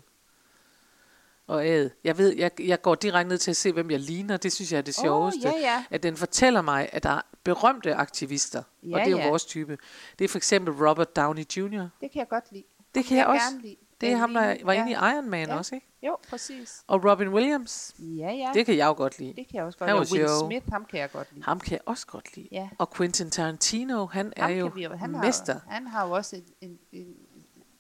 [1.47, 1.91] Og A'et.
[2.05, 4.37] Jeg ved, jeg, jeg går direkte ned til at se, hvem jeg ligner.
[4.37, 5.49] Det synes jeg er det sjoveste.
[5.49, 5.85] Åh, ja, ja.
[5.91, 8.63] At den fortæller mig, at der er berømte aktivister.
[8.83, 9.29] Ja, og det er jo ja.
[9.29, 9.79] vores type.
[10.19, 11.89] Det er for eksempel Robert Downey Jr.
[12.01, 12.65] Det kan jeg godt lide.
[12.95, 13.45] Det kan jeg også.
[13.51, 13.77] Gerne lide.
[14.01, 14.81] Det er ham, der var ja.
[14.81, 15.57] inde i Iron Man Ja.
[15.57, 15.87] også, ikke?
[16.03, 16.85] Jo, præcis.
[16.87, 17.95] Og Robin Williams.
[17.99, 18.51] Ja, ja.
[18.55, 19.29] Det kan jeg jo godt lide.
[19.37, 20.11] det kan jeg også godt Han lide.
[20.11, 20.49] var Will sjov.
[20.51, 21.45] Smith, ham kan jeg godt lide.
[21.45, 22.49] Ham kan jeg også godt lide.
[22.53, 22.69] Ja.
[22.79, 25.53] Og Quentin Tarantino, han er Ham jo kan vi jo, han mester.
[25.53, 27.15] Har, han har jo også en, en, en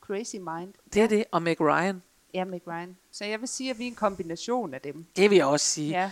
[0.00, 0.74] crazy mind.
[0.94, 1.24] Det er det.
[1.32, 2.02] Og Meg Ryan.
[2.34, 2.96] Ja, Meg Ryan.
[3.12, 5.06] Så jeg vil sige, at vi er en kombination af dem.
[5.16, 5.88] Det vil jeg også sige.
[5.90, 6.10] Ja,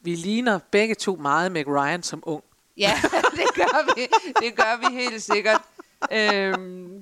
[0.00, 2.44] Vi ligner begge to meget Meg Ryan som ung.
[2.76, 2.92] ja
[3.40, 4.00] det gør vi.
[4.46, 5.60] Det gør vi helt sikkert.
[6.12, 6.97] Øhm,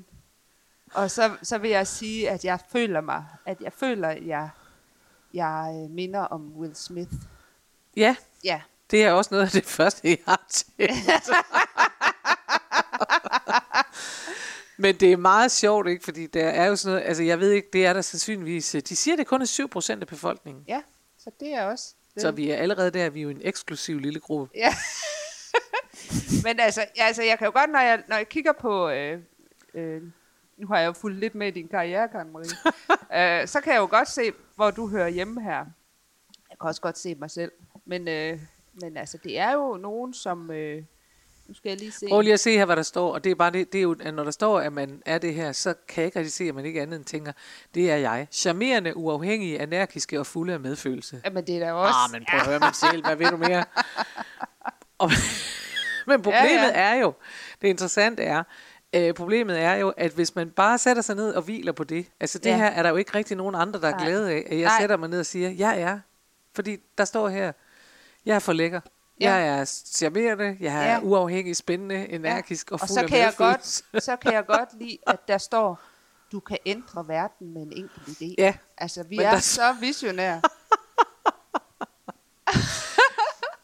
[0.96, 4.48] og så, så vil jeg sige, at jeg føler mig, at jeg føler, at jeg,
[5.34, 7.12] jeg øh, minder om Will Smith.
[7.96, 10.92] Ja, Ja, det er også noget af det første, jeg har tænkt.
[14.78, 16.04] Men det er meget sjovt, ikke?
[16.04, 18.96] Fordi der er jo sådan noget, altså jeg ved ikke, det er der sandsynligvis, de
[18.96, 20.64] siger, det kun er 7% af befolkningen.
[20.68, 20.82] ja.
[21.18, 21.94] Så det er også.
[22.14, 22.22] Det.
[22.22, 24.52] Så vi er allerede der, vi er jo en eksklusiv lille gruppe.
[24.54, 24.74] Ja.
[26.44, 28.90] Men altså, altså, jeg kan jo godt, når jeg, når jeg kigger på...
[28.90, 29.20] Øh,
[29.74, 30.02] øh,
[30.56, 33.40] nu har jeg jo fulgt lidt med i din karriere, Karen Marie.
[33.42, 35.64] øh, så kan jeg jo godt se, hvor du hører hjemme her.
[36.50, 37.52] Jeg kan også godt se mig selv.
[37.84, 38.40] Men, øh,
[38.74, 40.50] men altså, det er jo nogen, som...
[40.50, 40.82] Øh,
[41.48, 42.06] nu skal jeg lige se.
[42.08, 43.82] Prøv lige at se her, hvad der står, og det er bare det, det er
[43.82, 46.32] jo, at når der står, at man er det her, så kan jeg ikke rigtig
[46.32, 47.32] se, at man ikke andet end tænker,
[47.74, 48.26] det er jeg.
[48.30, 51.20] Charmerende, uafhængige, energiske og fulde af medfølelse.
[51.24, 51.98] Jamen, det er da også...
[52.04, 53.64] Ah, men prøv at høre mig selv, hvad ved du mere?
[54.98, 55.10] Og,
[56.08, 56.90] men problemet ja.
[56.90, 56.94] ja.
[56.94, 57.12] er jo,
[57.62, 58.42] det interessante er,
[58.96, 62.06] øh, problemet er jo, at hvis man bare sætter sig ned og hviler på det,
[62.20, 62.50] altså det Ja.
[62.50, 62.56] ja.
[62.56, 64.04] her er der jo ikke rigtig nogen andre, der er Nej.
[64.04, 64.80] glade af, at jeg Nej.
[64.80, 65.98] sætter mig ned og siger, jeg er.
[66.54, 67.52] Fordi der står her,
[68.26, 68.80] jeg er for lækker.
[69.20, 69.34] Ja.
[69.34, 70.92] Jeg er charmerende, jeg er Ja.
[70.92, 71.00] ja.
[71.02, 73.84] uafhængig, spændende, energisk og og fuld så af kan, jeg medfølelse.
[73.92, 75.80] godt, så kan jeg godt lide, at der står,
[76.32, 78.34] du kan ændre verden med en enkelt idé.
[78.38, 80.40] Ja, Altså, vi Men er der- så visionære.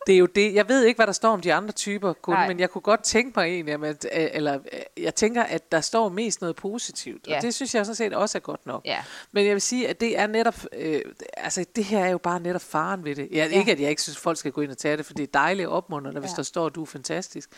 [0.06, 0.54] det er jo det.
[0.54, 2.48] Jeg ved ikke, hvad der står om de andre typer, kun, Nej.
[2.48, 6.08] men jeg kunne godt tænke mig egentlig, at, eller øh, jeg tænker, at der står
[6.08, 7.36] mest noget positivt, Ja.
[7.36, 8.82] og det synes jeg sådan set også er godt nok.
[8.84, 9.04] Ja.
[9.32, 11.00] Men jeg vil sige, at det er netop, øh,
[11.36, 13.28] altså det her er jo bare netop faren ved det.
[13.32, 13.58] Jeg, Ja.
[13.58, 15.26] Ikke at jeg ikke synes, folk skal gå ind og tage det, for det er
[15.34, 16.36] dejligt opmuntrende, hvis Ja.
[16.36, 17.50] der står, at du er fantastisk.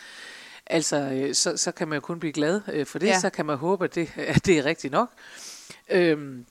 [0.67, 3.21] Altså, øh, så, så kan man jo kun blive glad øh, for det, Ja.
[3.21, 5.11] så kan man håbe, at det, at det er rigtigt nok.
[5.91, 6.47] Øhm,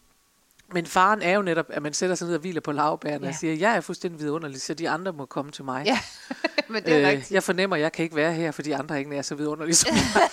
[0.73, 3.31] men faren er jo netop, at man sætter sig ned og hviler på lavbærene ja.
[3.31, 5.85] Og siger, jeg er fuldstændig vidunderlig, så de andre må komme til mig.
[5.85, 5.99] Ja,
[6.73, 7.31] men det er øh, rigtigt.
[7.31, 9.95] jeg fornemmer, at jeg kan ikke være her, fordi andre ikke er så vidunderlige som
[9.95, 10.29] jeg.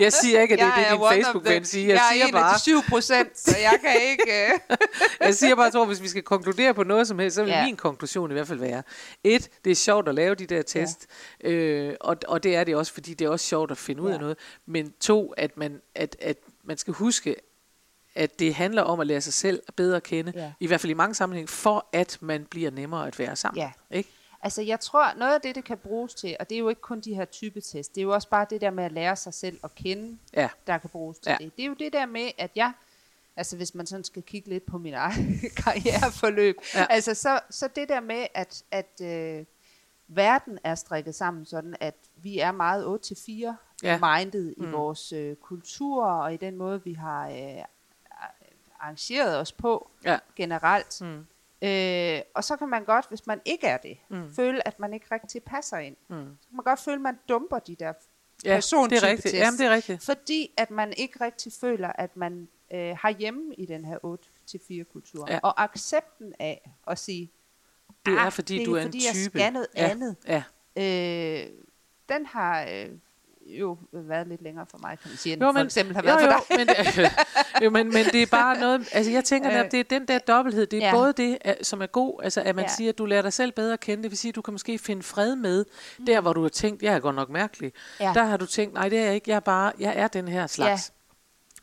[0.00, 1.86] jeg siger ikke, at det er det, din Facebook-ven siger.
[1.86, 4.46] Jeg, Jeg siger er en bare, af de 7 procent, så jeg kan ikke...
[4.46, 4.76] øh,
[5.26, 7.50] jeg siger bare, at hvis vi skal konkludere på noget som helst, så vil.
[7.50, 7.64] Ja.
[7.64, 8.82] min konklusion i hvert fald være,
[9.24, 11.06] et, det er sjovt at lave de der test,
[11.44, 11.50] ja.
[11.50, 14.08] øh, og, og det er det også, fordi det er også sjovt at finde ud
[14.08, 14.14] Ja.
[14.14, 17.36] af noget, men to, at man, at, at man skal huske,
[18.14, 20.52] at det handler om at lære sig selv bedre at kende, Ja.
[20.60, 23.60] i hvert fald i mange sammenhæng, for at man bliver nemmere at være sammen.
[23.62, 23.72] Ja.
[23.90, 24.10] Ikke?
[24.42, 26.80] Altså, jeg tror, noget af det, det kan bruges til, og det er jo ikke
[26.80, 29.34] kun de her typetest, det er jo også bare det der med at lære sig
[29.34, 30.48] selv at kende, Ja.
[30.66, 31.36] der kan bruges til Ja.
[31.44, 31.56] det.
[31.56, 32.72] Det er jo det der med, at jeg,
[33.36, 36.86] altså hvis man sådan skal kigge lidt på min egen karriereforløb, Ja.
[36.90, 39.44] altså så, så det der med, at, at øh,
[40.08, 43.98] verden er strikket sammen sådan, at vi er meget 8-4 Ja.
[44.18, 44.64] minded Mm.
[44.64, 47.64] i vores øh, kultur, og i den måde, vi har øh,
[48.84, 50.18] arrangeret os på Ja.
[50.36, 51.00] generelt.
[51.00, 51.26] Mm.
[51.68, 54.34] Øh, og så kan man godt, hvis man ikke er det, Mm.
[54.34, 55.96] føle, at man ikke rigtig passer ind.
[56.08, 56.36] Mm.
[56.40, 57.92] Så kan man godt føle, at man dumper de der
[58.44, 59.34] Ja, det er rigtigt.
[59.34, 60.04] Jamen, det er rigtigt.
[60.04, 64.84] Fordi at man ikke rigtig føler, at man øh, har hjemme i den her 8-4
[64.92, 65.26] kultur.
[65.30, 65.38] Ja.
[65.42, 67.30] Og accepten af at sige,
[68.06, 69.88] Det er, "Ah, fordi det er du er en fordi, type." jeg skal noget Ja.
[69.90, 70.16] andet.
[70.26, 70.42] Ja.
[70.76, 71.50] Øh,
[72.08, 72.90] den har øh,
[73.46, 76.02] jo været lidt længere for mig, kan man sige, end Jo, for men- eksempel har
[76.02, 76.66] jo, været jo, for dig.
[77.56, 79.84] Men, jo, men, men det er bare noget, altså jeg tænker netop, Øh, det er
[79.98, 80.88] den der dobbelthed, det er ja.
[80.88, 80.94] ja.
[80.94, 82.70] både det, som er god, altså at man ja.
[82.70, 82.74] Ja.
[82.76, 84.54] siger, at du lærer dig selv bedre at kende, det vil sige, at du kan
[84.54, 85.64] måske finde fred med,
[85.98, 86.06] mm.
[86.06, 88.06] der hvor du har tænkt, jeg er godt nok mærkelig, ja.
[88.06, 88.12] Ja.
[88.14, 90.28] der har du tænkt, nej det er jeg ikke, jeg er bare, jeg er den
[90.28, 90.92] her slags.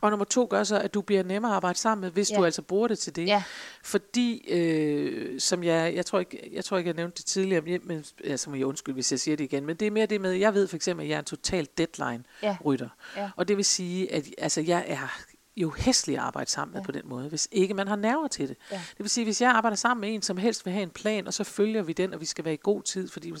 [0.02, 2.34] Og nummer to gør så, at du bliver nemmere at arbejde sammen med, hvis ja.
[2.34, 2.40] Ja.
[2.40, 3.26] du altså bruger det til det.
[3.26, 3.42] Ja.
[3.84, 7.80] Fordi, øh, som jeg, jeg tror ikke, jeg tror ikke, jeg nævnte det tidligere, men,
[7.84, 10.20] men altså må jeg undskylde, hvis jeg siger det igen, men det er mere det
[10.20, 12.88] med, jeg ved for eksempel, at jeg er en total deadline-rytter.
[13.16, 13.30] Ja.
[13.36, 15.20] Og det vil sige, at altså, jeg er
[15.56, 16.84] jo hæslig at arbejde sammen med Ja.
[16.84, 18.56] på den måde, hvis ikke man har nerver til det.
[18.70, 18.76] Ja.
[18.76, 21.26] Det vil sige, hvis jeg arbejder sammen med en, som helst vil have en plan,
[21.26, 23.32] og så følger vi den, og vi skal være i god tid, fordi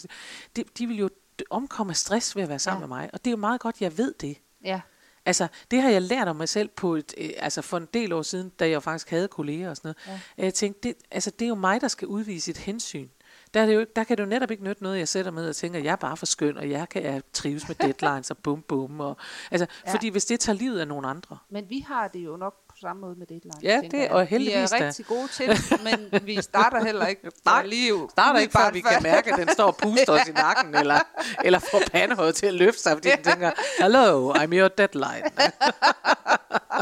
[0.56, 1.10] det, de vil jo
[1.50, 2.86] omkomme stress ved at være sammen Ja.
[2.86, 3.10] med mig.
[3.12, 4.36] Og det er jo meget godt, jeg ved det.
[4.64, 4.80] Ja.
[5.26, 8.12] Altså, det har jeg lært om mig selv på et, øh, altså for en del
[8.12, 10.20] år siden, da jeg faktisk havde kolleger og sådan noget.
[10.38, 10.44] Ja.
[10.44, 13.08] Jeg tænkte, det, altså, det er jo mig, der skal udvise et hensyn.
[13.54, 15.48] Der, er det jo, der kan det jo netop ikke nytte noget, jeg sætter med
[15.48, 18.38] og tænker, jeg er bare for skøn, og jeg kan jeg trives med deadlines og
[18.38, 19.00] bum bum.
[19.00, 19.16] Og,
[19.50, 19.92] altså, ja.
[19.92, 21.38] Fordi hvis det tager livet af nogle andre.
[21.50, 23.54] Men vi har det jo nok samme måde med deadline.
[23.62, 24.10] Ja, det- jeg.
[24.10, 24.84] og heldigvis Vi da.
[24.84, 28.70] er rigtig gode til det, men vi starter heller ikke Nej, lige starter ikke før
[28.72, 30.98] vi kan mærke, at den står og puster os i nakken, eller,
[31.44, 33.50] eller får pandehåret til at løfte sig, fordi den tænker,
[33.82, 35.22] hello, I'm your deadline.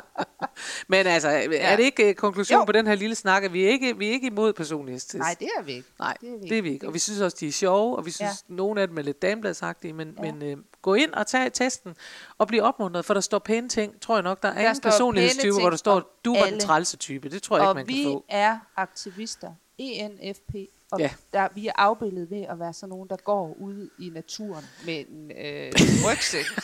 [0.90, 3.68] Men altså, er det ikke øh, konklusion på den her lille snak, at vi er
[3.68, 5.18] ikke, vi er ikke imod personlighedstest?
[5.18, 5.88] Nej, det er vi ikke.
[5.98, 6.86] Nej, det er vi det er vi ikke.
[6.86, 8.52] Og vi synes også, de er sjove, og vi synes, ja.
[8.54, 8.54] Ja.
[8.56, 10.26] nogle af dem er lidt damebladsagtige, men, ja.
[10.26, 10.32] Ja.
[10.32, 11.94] men øh, gå ind og tag testen,
[12.38, 14.00] og bliv opmuntret, for der står pæne ting.
[14.00, 16.96] Tror jeg nok, der er Der står personlighedstype, hvor der står, du var den trælse
[16.96, 17.28] type.
[17.28, 18.24] Det tror jeg og ikke, man vi kan få.
[18.28, 20.54] er aktivister, ENFP,
[20.90, 21.04] og Ja.
[21.04, 21.10] ja.
[21.38, 24.98] der, vi er afbildet ved at være sådan nogen, der går ud i naturen med
[25.08, 25.72] en øh,
[26.06, 26.44] rygsæk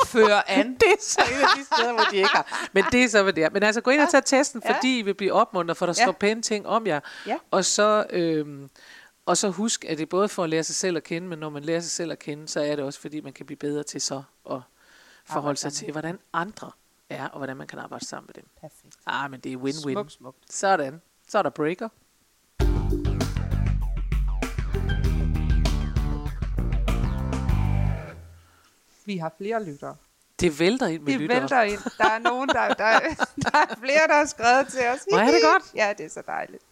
[0.00, 0.74] og fører an.
[0.74, 2.68] Det er så et af de steder, hvor de ikke har.
[2.72, 3.50] Men det er så, hvad det er.
[3.50, 4.76] Men altså, gå ind og tag testen, Ja.
[4.76, 6.04] fordi I vil blive opmuntret, for der Ja.
[6.04, 7.00] står pæne ting om jer.
[7.26, 7.38] Ja.
[7.50, 8.06] Og så...
[8.10, 8.70] Øhm,
[9.26, 11.38] og så husk, at det er både for at lære sig selv at kende, men
[11.38, 13.56] når man lærer sig selv at kende, så er det også, fordi man kan blive
[13.56, 14.60] bedre til så at
[15.26, 16.70] forholde sig til, hvordan andre
[17.10, 18.48] er, og hvordan man kan arbejde sammen med dem.
[18.60, 18.94] Perfekt.
[19.06, 19.92] Ah, men det er win-win.
[19.92, 20.52] Smukt, smukt.
[20.54, 21.02] Sådan.
[21.28, 21.88] Så er der breaker.
[29.04, 29.96] Vi har flere lyttere.
[30.40, 31.40] Det vælter ind med Det lyttere.
[31.40, 31.78] vælter ind.
[31.98, 32.74] Der er nogen, der, der,
[33.44, 35.00] der er flere, der har skrevet til os.
[35.10, 35.62] Hvor er det godt.
[35.74, 36.62] Ja, det er så dejligt.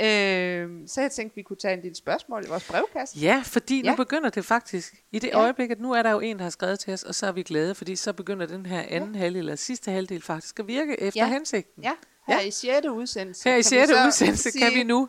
[0.00, 3.18] Øhm, så jeg tænkte, vi kunne tage en lille spørgsmål i vores brevkasse.
[3.18, 3.94] Ja, fordi nu Ja.
[3.96, 4.94] begynder det faktisk.
[5.12, 5.38] I det Ja.
[5.40, 7.32] øjeblik, at nu er der jo en, der har skrevet til os, og så er
[7.32, 9.18] vi glade, fordi så begynder den her anden ja.
[9.20, 11.28] halvdel, eller sidste halvdel faktisk at virke efter Ja.
[11.32, 11.82] hensigten.
[11.82, 11.92] Ja,
[12.26, 12.46] her Ja.
[12.46, 12.86] i 6.
[12.86, 13.48] udsendelse.
[13.48, 13.88] Her i kan vi 6.
[13.88, 15.08] så udsendelse kan vi nu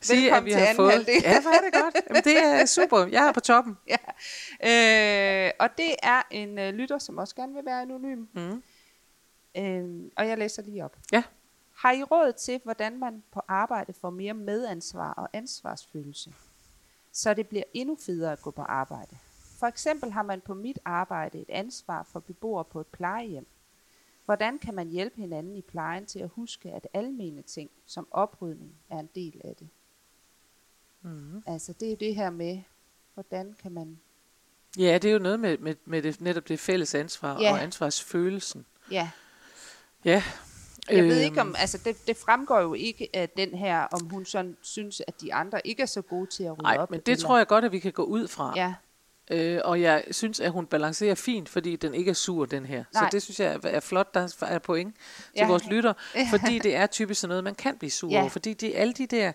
[0.00, 0.92] sige, at vi har fået...
[0.92, 1.22] halvdel.
[1.22, 1.96] Ja, hvor er det godt.
[2.08, 3.06] Jamen, det er super.
[3.06, 3.78] Jeg er på toppen.
[3.88, 3.96] Ja.
[5.46, 8.24] Øh, og det er en øh, lytter, som også gerne vil være anonym.
[8.34, 8.62] Mm.
[9.56, 10.96] Øh, og jeg læser lige op.
[11.12, 11.22] Ja.
[11.76, 16.32] Har I råd til, hvordan man på arbejde får mere medansvar og ansvarsfølelse?
[17.12, 19.16] Så det bliver endnu federe at gå på arbejde.
[19.58, 23.46] For eksempel har man på mit arbejde et ansvar for beboere på et plejehjem.
[24.28, 28.74] Hvordan kan man hjælpe hinanden i plejen til at huske, at almene ting som oprydning
[28.90, 29.68] er en del af det?
[31.02, 31.42] Mm.
[31.46, 32.62] Altså det er det her med,
[33.14, 34.00] hvordan kan man...
[34.78, 37.52] Ja, det er jo noget med, med, med det, netop det fælles ansvar ja.
[37.52, 38.66] og ansvarsfølelsen.
[38.90, 39.10] Ja.
[40.04, 40.22] Ja.
[40.90, 41.08] Jeg øhm.
[41.08, 44.56] ved ikke om, altså det, det fremgår jo ikke af den her, om hun sådan
[44.60, 46.90] synes, at de andre ikke er så gode til at rydde Nej, op.
[46.90, 47.26] men det eller?
[47.26, 48.52] tror jeg godt, at vi kan gå ud fra.
[48.56, 48.74] Ja.
[49.30, 52.84] Øh, og jeg synes, at hun balancerer fint, fordi den ikke er sur, den her.
[52.94, 53.02] Nej.
[53.02, 55.46] Så det synes jeg er flot, der er point til ja.
[55.46, 55.92] vores lytter.
[56.30, 58.20] Fordi det er typisk sådan noget, man kan blive sur ja.
[58.20, 58.28] over.
[58.28, 59.32] Fordi det er alle de der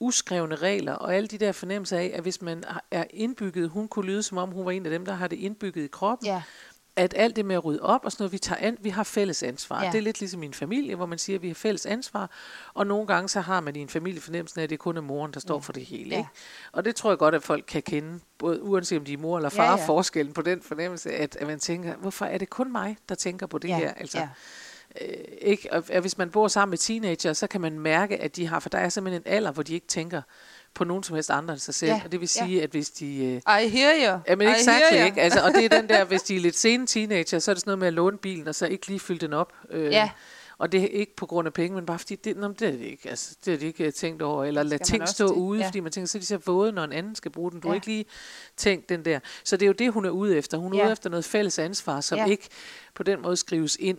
[0.00, 4.06] uskrevne regler, og alle de der fornemmelser af, at hvis man er indbygget, hun kunne
[4.06, 6.42] lyde som om, hun var en af dem, der har det indbygget i kroppen, ja
[6.96, 9.04] at alt det med at rydde op og sådan noget, vi, tager an, vi har
[9.04, 9.84] fælles ansvar.
[9.84, 9.90] Ja.
[9.90, 12.30] Det er lidt ligesom i en familie, hvor man siger, at vi har fælles ansvar,
[12.74, 15.00] og nogle gange så har man i en familie fornemmelsen af, at det kun er
[15.00, 15.60] moren, der står ja.
[15.60, 16.10] for det hele.
[16.10, 16.18] Ja.
[16.18, 16.30] Ikke?
[16.72, 19.36] Og det tror jeg godt, at folk kan kende, både uanset om de er mor
[19.36, 19.86] eller far, ja, ja.
[19.86, 23.46] forskellen på den fornemmelse, at, at man tænker, hvorfor er det kun mig, der tænker
[23.46, 23.78] på det ja.
[23.78, 23.92] her?
[23.94, 24.28] Altså, ja.
[25.00, 25.72] Øh, ikke?
[25.72, 28.60] Og, og hvis man bor sammen med teenager, så kan man mærke, at de har,
[28.60, 30.22] for der er simpelthen en alder, hvor de ikke tænker,
[30.76, 31.92] på nogen som helst andre end sig selv.
[31.92, 32.00] Ja.
[32.04, 32.62] Og det vil sige, ja.
[32.62, 33.40] at hvis de...
[33.46, 34.20] Uh, I hear you.
[34.28, 35.20] Jamen ikke sagt ikke?
[35.20, 37.60] Altså, og det er den der, hvis de er lidt sene teenager, så er det
[37.60, 39.52] sådan noget med at låne bilen, og så ikke lige fylde den op.
[39.70, 40.10] Øh, ja.
[40.58, 42.72] Og det er ikke på grund af penge, men bare fordi, det, nå, det er
[42.72, 43.08] det ikke.
[43.10, 44.44] Altså, det er det ikke tænkt over.
[44.44, 45.34] Eller lad ting stå det?
[45.34, 45.66] ude, ja.
[45.66, 47.60] fordi man tænker, så er de så våde, når en anden skal bruge den.
[47.60, 47.70] Du ja.
[47.70, 48.04] har ikke lige
[48.56, 49.20] tænkt den der.
[49.44, 50.58] Så det er jo det, hun er ude efter.
[50.58, 50.84] Hun er ja.
[50.84, 52.26] ude efter noget fælles ansvar, som ja.
[52.26, 52.48] ikke
[52.94, 53.98] på den måde skrives ind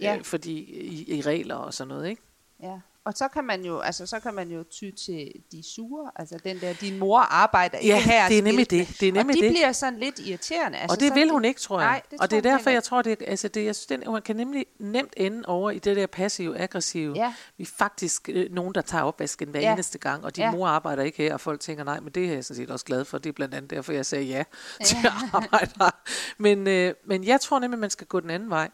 [0.00, 0.16] ja.
[0.16, 2.08] øh, fordi, i, i regler og sådan noget.
[2.08, 2.22] Ikke?
[2.62, 2.78] Ja.
[3.04, 6.38] Og så kan man jo, altså så kan man jo ty til de sure, altså
[6.44, 8.28] den der, din mor arbejder ikke ja, her.
[8.28, 8.88] det er nemlig det.
[9.00, 9.52] det, er nemlig og de det.
[9.52, 10.78] bliver sådan lidt irriterende.
[10.78, 11.88] Altså, og det vil hun ikke, tror jeg.
[11.88, 14.22] Nej, det og det er derfor, jeg tror, det, altså det, jeg synes, den, man
[14.22, 17.12] kan nemlig nemt ende over i det der passive-aggressive.
[17.16, 17.34] Ja.
[17.58, 19.72] Vi er faktisk øh, nogen, der tager opvasken hver ja.
[19.72, 20.50] eneste gang, og din ja.
[20.50, 22.84] mor arbejder ikke her, og folk tænker, nej, men det er jeg sådan set også
[22.84, 23.18] glad for.
[23.18, 24.44] Det er blandt andet derfor, jeg sagde ja,
[24.80, 24.84] ja.
[24.84, 25.90] til at arbejde her.
[26.38, 28.70] Men, øh, men jeg tror nemlig, man skal gå den anden vej.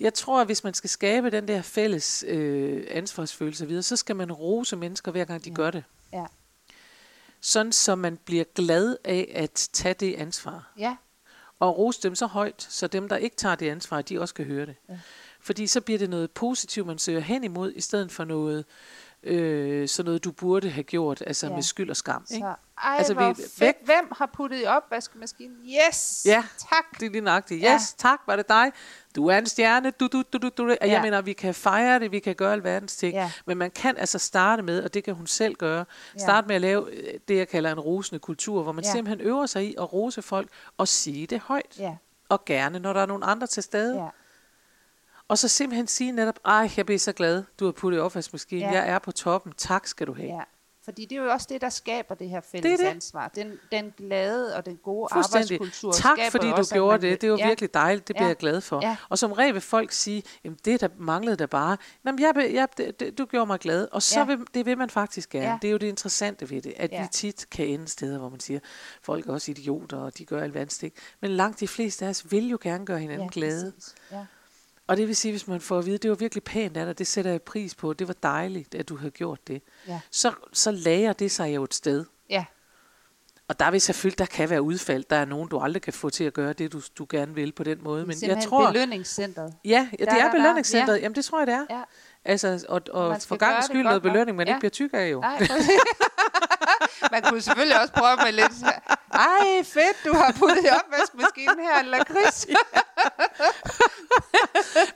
[0.00, 4.16] Jeg tror, at hvis man skal skabe den der fælles øh, ansvarsfølelse videre, så skal
[4.16, 5.54] man rose mennesker, hver gang de ja.
[5.54, 5.84] gør det.
[6.12, 6.24] Ja.
[7.40, 10.72] Sådan, så man bliver glad af at tage det ansvar.
[10.78, 10.96] Ja.
[11.58, 14.44] Og rose dem så højt, så dem, der ikke tager det ansvar, de også kan
[14.44, 14.76] høre det.
[14.88, 14.98] Ja.
[15.40, 18.64] Fordi så bliver det noget positivt, man søger hen imod, i stedet for noget,
[19.22, 21.54] øh, sådan noget, du burde have gjort, altså ja.
[21.54, 22.26] med skyld og skam.
[22.30, 22.46] Ikke?
[22.46, 23.76] Så, ej, altså, vi, fedt.
[23.84, 25.56] Hvem har puttet i opvaskemaskinen?
[25.64, 26.22] Yes!
[26.26, 27.00] Ja, tak.
[27.00, 27.58] det er lige nøjagtigt.
[27.58, 27.78] Yes, ja.
[27.98, 28.72] tak, var det dig.
[29.16, 29.90] Du er en stjerne.
[29.90, 30.68] Du, du, du, du, du.
[30.68, 30.76] Ja.
[30.82, 33.14] Jeg mener, vi kan fejre det, vi kan gøre alverdens ting.
[33.14, 33.32] Ja.
[33.46, 36.20] Men man kan altså starte med, og det kan hun selv gøre, ja.
[36.20, 38.92] starte med at lave øh, det, jeg kalder en rosende kultur, hvor man ja.
[38.92, 41.78] simpelthen øver sig i at rose folk og sige det højt.
[41.78, 41.96] Ja.
[42.28, 44.02] Og gerne, når der er nogle andre til stede.
[44.02, 44.08] Ja.
[45.28, 48.72] Og så simpelthen sige netop, ej, jeg bliver så glad, du har puttet i opvaskemaskinen,
[48.72, 48.80] ja.
[48.80, 50.28] jeg er på toppen, tak skal du have.
[50.28, 50.40] Ja.
[50.84, 52.86] Fordi det er jo også det, der skaber det her fælles det det.
[52.86, 53.28] ansvar.
[53.28, 57.20] Den, den glade og den gode arbejdskultur Tak, fordi du også, gjorde det.
[57.20, 57.46] Det var ja.
[57.46, 58.08] virkelig dejligt.
[58.08, 58.18] Det ja.
[58.18, 58.80] bliver jeg glad for.
[58.82, 58.96] Ja.
[59.08, 61.76] Og som regel vil folk sige, jamen det der manglede der bare.
[62.06, 63.88] Jamen, jeg, jeg, det, du gjorde mig glad.
[63.92, 64.24] Og så ja.
[64.24, 65.46] vil, det vil man faktisk gerne.
[65.46, 65.58] Ja.
[65.62, 67.02] Det er jo det interessante ved det, at ja.
[67.02, 68.60] vi tit kan ende steder, hvor man siger,
[69.02, 70.92] folk er også idioter, og de gør alverdens ting.
[71.20, 73.72] Men langt de fleste af os vil jo gerne gøre hinanden ja, glade.
[74.12, 74.24] Ja.
[74.90, 76.98] Og det vil sige, hvis man får at vide, det var virkelig pænt af dig,
[76.98, 79.62] det sætter jeg pris på, det var dejligt, at du havde gjort det.
[79.88, 80.00] Ja.
[80.10, 82.04] Så, så lager det sig jo et sted.
[82.30, 82.44] Ja.
[83.48, 85.04] Og der vil selvfølgelig, der kan være udfald.
[85.10, 87.52] Der er nogen, du aldrig kan få til at gøre det, du, du gerne vil
[87.52, 88.06] på den måde.
[88.06, 89.54] Men jeg tror, belønningscentret.
[89.64, 90.96] Ja, ja det der, er belønningscentret.
[90.96, 91.02] Ja.
[91.02, 91.66] Jamen det tror jeg, det er.
[91.70, 91.82] Ja.
[92.24, 94.52] Altså, og, og for gang skyld noget belønning, man ja.
[94.52, 95.20] ikke bliver tyk af jo.
[95.20, 95.40] Nej,
[97.12, 98.52] man kunne selvfølgelig også prøve med lidt
[99.12, 102.46] ej fedt, du har puttet i opvaskemaskinen her, en lakrids.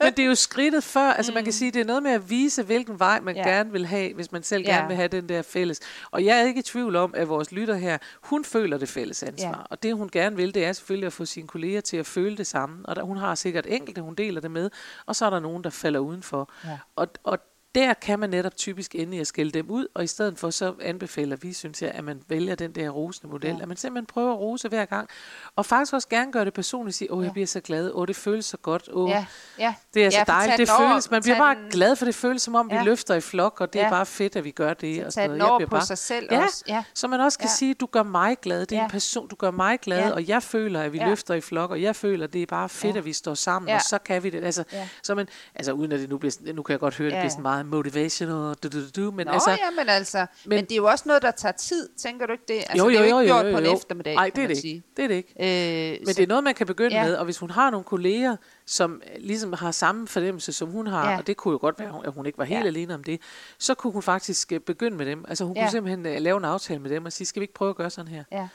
[0.01, 1.35] Men det er jo skridtet før, altså mm.
[1.35, 1.53] man kan mm.
[1.53, 3.49] sige, det er noget med at vise, hvilken vej man ja.
[3.49, 4.75] gerne vil have, hvis man selv ja.
[4.75, 5.81] gerne vil have den der fælles.
[6.11, 9.23] Og jeg er ikke i tvivl om, at vores lytter her, hun føler det fælles
[9.23, 9.49] ansvar.
[9.49, 9.55] Ja.
[9.71, 12.37] Og det hun gerne vil, det er selvfølgelig at få sine kolleger til at føle
[12.37, 12.87] det samme.
[12.87, 14.71] Og der, hun har sikkert enkelte, hun deler det med,
[15.07, 16.51] og så er der nogen, der falder udenfor.
[16.65, 16.79] Ja.
[16.97, 17.38] Og, og
[17.75, 20.51] der kan man netop typisk ende i at skælde dem ud, og i stedet for
[20.51, 23.63] så anbefaler vi, synes jeg, at man vælger den der rosende model, ja.
[23.63, 25.09] at man simpelthen prøver at rose hver gang,
[25.57, 27.33] og faktisk også gerne gøre det personligt, sige, åh, jeg ja.
[27.33, 29.27] bliver så glad, åh, det føles så godt, åh, ja.
[29.59, 29.75] Ja.
[29.95, 32.55] det er ja, så dejligt, det føles, man bliver bare glad, for det føles som
[32.55, 32.79] om, ja.
[32.79, 33.87] vi løfter i flok, og det ja.
[33.87, 34.97] er bare fedt, at vi gør det.
[34.97, 35.41] Så og sådan noget.
[35.41, 36.65] Jeg bliver på bare, sig selv ja, også.
[36.69, 36.85] Ja.
[36.95, 37.55] Så man også kan ja.
[37.55, 38.85] sige, du gør mig glad, det er ja.
[38.85, 40.11] en person, du gør mig glad, ja.
[40.11, 41.09] og jeg føler, at vi ja.
[41.09, 42.99] løfter i flok, og jeg føler, det er bare fedt, ja.
[42.99, 43.75] at vi står sammen, ja.
[43.75, 44.45] og så kan vi det.
[44.45, 44.89] Altså, ja.
[45.03, 47.31] så man, altså uden at det nu bliver, nu kan jeg godt høre, det bliver
[47.31, 49.50] sådan meget motivational, og du, du, du, men Nå, altså...
[49.50, 52.33] ja, men altså, men, men det er jo også noget, der tager tid, tænker du
[52.33, 52.55] ikke det?
[52.55, 53.59] Altså, jo, jo, det er jo ikke jo, jo, jo, jo.
[53.59, 54.83] på en eftermiddag, Nej, det er det ikke.
[54.96, 55.92] Det er det ikke.
[55.94, 57.05] Øh, men så, det er noget, man kan begynde ja.
[57.05, 61.11] med, og hvis hun har nogle kolleger, som ligesom har samme fornemmelse, som hun har,
[61.11, 61.18] ja.
[61.18, 62.66] og det kunne jo godt være, at hun ikke var helt ja.
[62.66, 63.20] alene om det,
[63.59, 65.24] så kunne hun faktisk øh, begynde med dem.
[65.29, 65.62] Altså hun ja.
[65.62, 67.77] kunne simpelthen uh, lave en aftale med dem og sige, skal vi ikke prøve at
[67.77, 68.24] gøre sådan her?
[68.33, 68.48] Ja.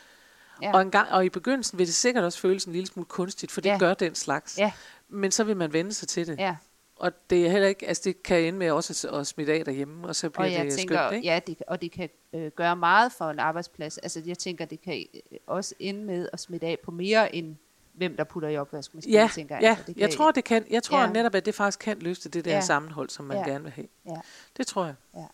[0.61, 0.73] Ja.
[0.73, 3.51] Og, en gang, og i begyndelsen vil det sikkert også føles en lille smule kunstigt,
[3.51, 3.77] for det ja.
[3.77, 4.57] gør den slags.
[4.57, 4.71] Ja.
[5.09, 6.39] Men så vil man vende sig til det.
[6.39, 6.55] Ja
[6.99, 9.65] Og det er heller ikke, altså det kan ende med også at, at smitte af
[9.65, 11.27] derhjemme, og så bliver Og jeg det tænker, skønt, ikke?
[11.27, 13.97] ja, det, og det kan øh, gøre meget for en arbejdsplads.
[13.97, 17.55] Altså jeg tænker, det kan øh, også ende med at smitte af på mere end
[17.93, 19.62] hvem der putter i opvaskemaskinen, Ja, tænker jeg.
[19.63, 20.65] ja Altså, det jeg kan- tror, det kan.
[20.69, 21.12] Jeg tror Ja.
[21.12, 22.62] netop, at det faktisk kan løfte det der Ja.
[22.62, 23.43] sammenhold, som man Ja.
[23.51, 23.88] gerne vil have.
[24.05, 24.15] Ja.
[24.57, 24.95] Det tror jeg.
[25.15, 25.25] Ja.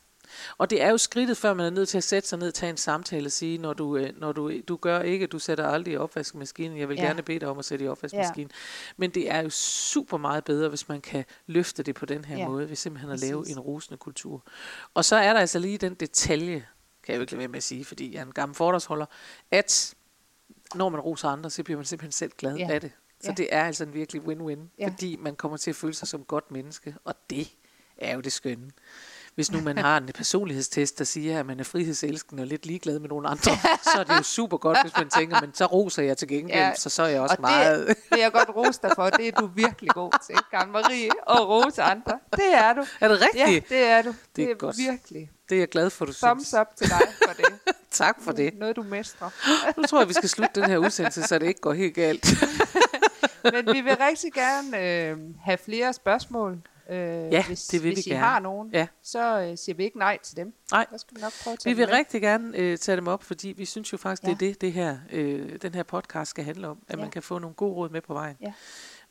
[0.58, 2.54] Og det er jo skridtet, før man er nødt til at sætte sig ned og
[2.54, 5.68] tage en samtale og sige, når du, øh, når du, du gør ikke, du sætter
[5.68, 6.78] aldrig i opvaskemaskinen.
[6.78, 7.04] Jeg vil Ja.
[7.06, 8.52] gerne bede dig om at sætte i opvaskemaskinen.
[8.98, 12.38] Men det er jo super meget bedre, hvis man kan løfte det på den her
[12.38, 12.48] Ja.
[12.48, 13.56] måde, ved simpelthen at lave Præcis.
[13.56, 14.44] en rosende kultur.
[14.94, 16.66] Og så er der altså lige den detalje,
[17.04, 19.06] kan jeg jo ikke lade være med at sige, fordi jeg er en gammel fordragsholder,
[19.52, 19.96] at
[20.76, 22.68] når man roser andre, så bliver man simpelthen selv glad Ja.
[22.72, 22.92] af det.
[23.22, 23.34] Så Ja.
[23.34, 24.88] det er altså en virkelig win-win, Ja.
[24.88, 27.48] fordi man kommer til at føle sig som et godt menneske, og det
[27.98, 28.72] er jo det skønne.
[29.36, 33.00] Hvis nu man har en personlighedstest, der siger, at man er frihedselskende og lidt ligeglad
[33.00, 33.52] med nogle andre,
[33.84, 36.58] så er det jo super godt, hvis man tænker, men så roser jeg til gengæld,
[36.60, 36.76] Ja.
[36.76, 37.88] så så er jeg også og meget...
[37.88, 39.10] det vil jeg godt rose dig for.
[39.10, 42.20] Det er du virkelig god til, Karen Marie, og rose andre.
[42.36, 42.86] Det er du.
[43.00, 43.70] er det Ja, rigtigt?
[43.70, 44.10] det er du.
[44.10, 44.78] Det, Det er er godt.
[44.78, 45.32] virkelig.
[45.50, 46.62] Det er jeg glad for, du Thumbs synes.
[46.62, 47.46] up til dig for det.
[47.92, 48.54] Tak for det.
[48.60, 49.30] Noget, du mestrer.
[49.78, 52.28] Nu tror jeg, vi skal slutte den her udsendelse, så det ikke går helt galt.
[53.54, 56.58] Men vi vil rigtig gerne øh, have flere spørgsmål.
[56.90, 58.26] Øh, Ja, hvis, det vil hvis vi I gerne.
[58.26, 58.88] har nogen, Ja.
[59.02, 60.54] så øh, siger vi ikke nej til dem.
[60.72, 60.86] Nej.
[60.92, 61.98] Så skal vi nok prøve at tage Vi vil med.
[61.98, 64.48] rigtig gerne øh, tage dem op, fordi vi synes jo faktisk, det er Ja.
[64.48, 66.78] det, det her, øh, den her podcast skal handle om.
[66.88, 67.02] At Ja.
[67.02, 68.54] man kan få nogle gode råd med på vejen, Ja.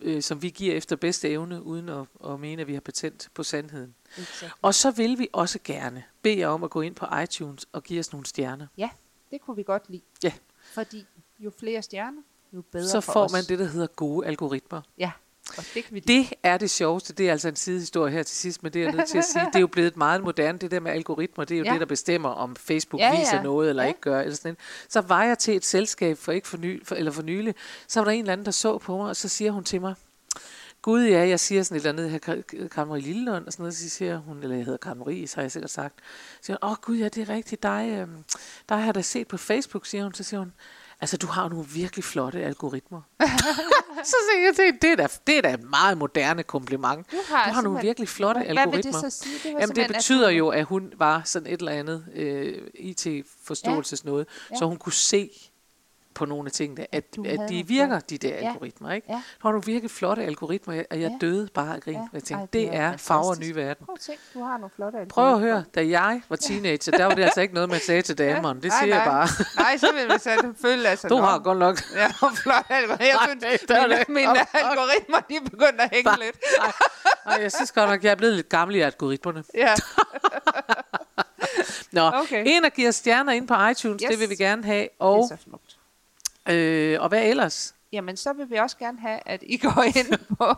[0.01, 3.29] øh, som vi giver efter bedste evne, uden at, at mene, at vi har patent
[3.35, 3.95] på sandheden.
[4.19, 4.53] Exakt.
[4.63, 7.83] Og så vil vi også gerne bede jer om at gå ind på iTunes og
[7.83, 8.67] give os nogle stjerner.
[8.79, 8.91] Ja,
[9.31, 10.03] det kunne vi godt lide.
[10.23, 10.33] Ja.
[10.75, 11.07] Fordi
[11.39, 13.33] jo flere stjerner, jo bedre Så får os.
[13.33, 14.81] man det, der hedder gode algoritmer.
[14.99, 15.11] Ja,
[15.59, 16.19] og det kan vi lide.
[16.19, 17.13] Det er det sjoveste.
[17.13, 19.25] Det er altså en sidehistorie her til sidst, men det er jeg nødt til at
[19.25, 19.45] sige.
[19.47, 21.45] Det er jo blevet meget moderne, det der med algoritmer.
[21.45, 21.73] Det er jo Ja.
[21.73, 23.19] det, der bestemmer, om Facebook Ja, ja.
[23.21, 23.89] viser noget eller Ja.
[23.89, 24.21] ikke gør.
[24.21, 24.59] Eller sådan noget.
[24.89, 27.55] Så var jeg til et selskab for ikke for, ny, for, eller for nylig.
[27.89, 29.81] Så var der en eller anden, der så på mig, og så siger hun til
[29.81, 29.95] mig,
[30.83, 33.89] Gud ja, jeg siger sådan et eller andet her, Marie Lillelund, og sådan noget, så
[33.89, 35.95] siger hun, eller jeg hedder Karen Marie, så har jeg sikkert sagt,
[36.41, 38.25] så siger hun, åh gud ja, det er rigtigt, dig, øhm,
[38.69, 40.53] dig har jeg da set på Facebook, siger hun, så siger hun,
[41.05, 43.01] altså du har nogle virkelig flotte algoritmer.
[44.13, 47.11] så siger jeg til, det er da, det er da et meget moderne kompliment.
[47.13, 48.73] Du har, Du har nogle virkelig flotte hvad, algoritmer.
[48.73, 49.35] Hvad vil det så sige?
[49.55, 52.59] Det, Jamen det at betyder du- jo, at hun var sådan et eller andet øh,
[52.75, 54.57] IT-forståelses noget, Ja.
[54.57, 55.31] så hun kunne se
[56.15, 58.35] på nogle af tingene, at, du at de virker, de der Ja.
[58.49, 58.93] algoritmer.
[58.93, 59.07] Ikke?
[59.13, 59.23] Ja.
[59.43, 61.17] Var nogle virkelig flotte algoritmer, og jeg Ja.
[61.27, 61.95] døde bare af grin.
[61.95, 62.01] Ja.
[62.13, 63.87] Jeg tænkte, Ej, det det er er farver og nye verden.
[63.87, 65.53] Prøv at tænke, du har nogle flotte Prøv at algoritmer.
[65.55, 68.61] høre, da jeg var teenager, der var det altså ikke noget, man sagde til damerne.
[68.61, 69.15] Det Nej, siger jeg nej.
[69.15, 69.29] bare.
[69.57, 71.81] Nej, så vil vi så føle, altså, Du nå, har godt nok.
[71.95, 73.07] Ja, flot algoritmer.
[73.07, 74.09] Jeg Nej, synes, det- det er mine, det.
[74.09, 76.37] mine algoritmer, de er begyndt at hænge lidt.
[76.61, 76.73] Nej,
[77.27, 79.45] nej, jeg synes godt nok, jeg er blevet lidt gammel i algoritmerne.
[79.55, 79.75] Ja,
[81.93, 82.43] Nå, Okay.
[82.47, 84.11] en, der giver stjerner ind på iTunes, Yes.
[84.11, 84.81] det vil vi gerne have.
[84.83, 85.74] det Og, er så smukt.
[86.49, 87.75] Øh, og hvad ellers?
[87.93, 90.55] Jamen, så vil vi også gerne have, at I går ind på...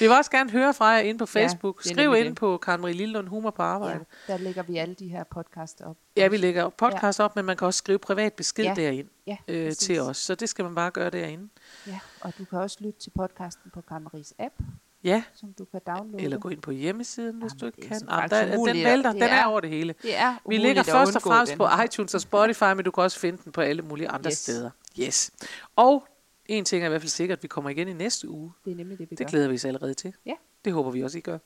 [0.00, 1.78] Vi vil også gerne høre fra jer ind på Facebook.
[1.86, 2.34] er Skriv ind det.
[2.34, 4.04] på Karen Marie Lillund Humor på arbejde.
[4.28, 5.96] ja, der lægger vi alle de her podcaster op.
[6.16, 8.74] Ja, vi lægger podcast op, men man kan også skrive privat besked Ja.
[8.76, 9.78] derind Ja, øh, præcis.
[9.78, 10.16] til os.
[10.16, 11.48] Så det skal man bare gøre derinde.
[11.86, 14.54] Ja, og du kan også lytte til podcasten på Kammeris app,
[15.04, 16.24] Ja, som du kan downloade.
[16.24, 18.00] eller gå ind på hjemmesiden, hvis Jamen, du ikke det kan.
[18.10, 19.94] Jamen, der, den vælter, Det den er er- over det hele.
[20.02, 22.90] Det er Vi ligger at først og fremmest den på iTunes og Spotify, men du
[22.90, 24.38] kan også finde den på alle mulige andre Yes.
[24.38, 24.70] steder.
[25.00, 25.30] Yes.
[25.76, 26.06] Og
[26.46, 28.52] en ting er i hvert fald sikkert, vi kommer igen i næste uge.
[28.64, 29.30] Det er nemlig det, vi Det gør.
[29.30, 30.14] glæder vi os allerede til.
[30.26, 30.34] Ja.
[30.64, 31.38] Det håber vi også, I gør.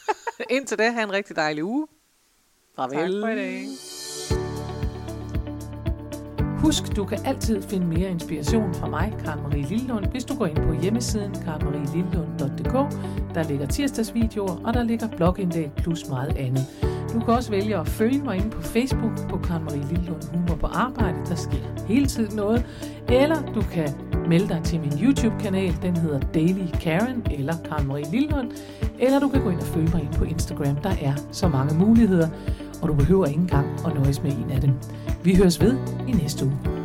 [0.56, 1.86] Indtil da, have en rigtig dejlig uge.
[2.76, 2.96] Farvel.
[2.98, 3.66] Tak for i dag.
[6.60, 10.46] Husk, du kan altid finde mere inspiration fra mig, Karen Marie Lillund, hvis du går
[10.46, 12.72] ind på hjemmesiden karenmarielillund.dk.
[13.34, 16.66] Der ligger tirsdagsvideoer, og der ligger blogindlæg plus meget andet.
[17.12, 20.54] Du kan også vælge at følge mig inde på Facebook på Karen Marie Lillund Humor
[20.54, 21.16] på Arbejde.
[21.28, 22.66] Der sker hele tiden noget.
[23.08, 23.88] Eller du kan
[24.28, 25.76] melde dig til min YouTube-kanal.
[25.82, 28.50] Den hedder Daily Karen eller Karen Marie Lillund.
[28.98, 30.76] Eller du kan gå ind og følge mig ind på Instagram.
[30.76, 32.28] Der er så mange muligheder,
[32.82, 34.70] og du behøver ikke engang at nøjes med en af dem.
[35.24, 35.76] Vi høres ved
[36.08, 36.79] i næste uge.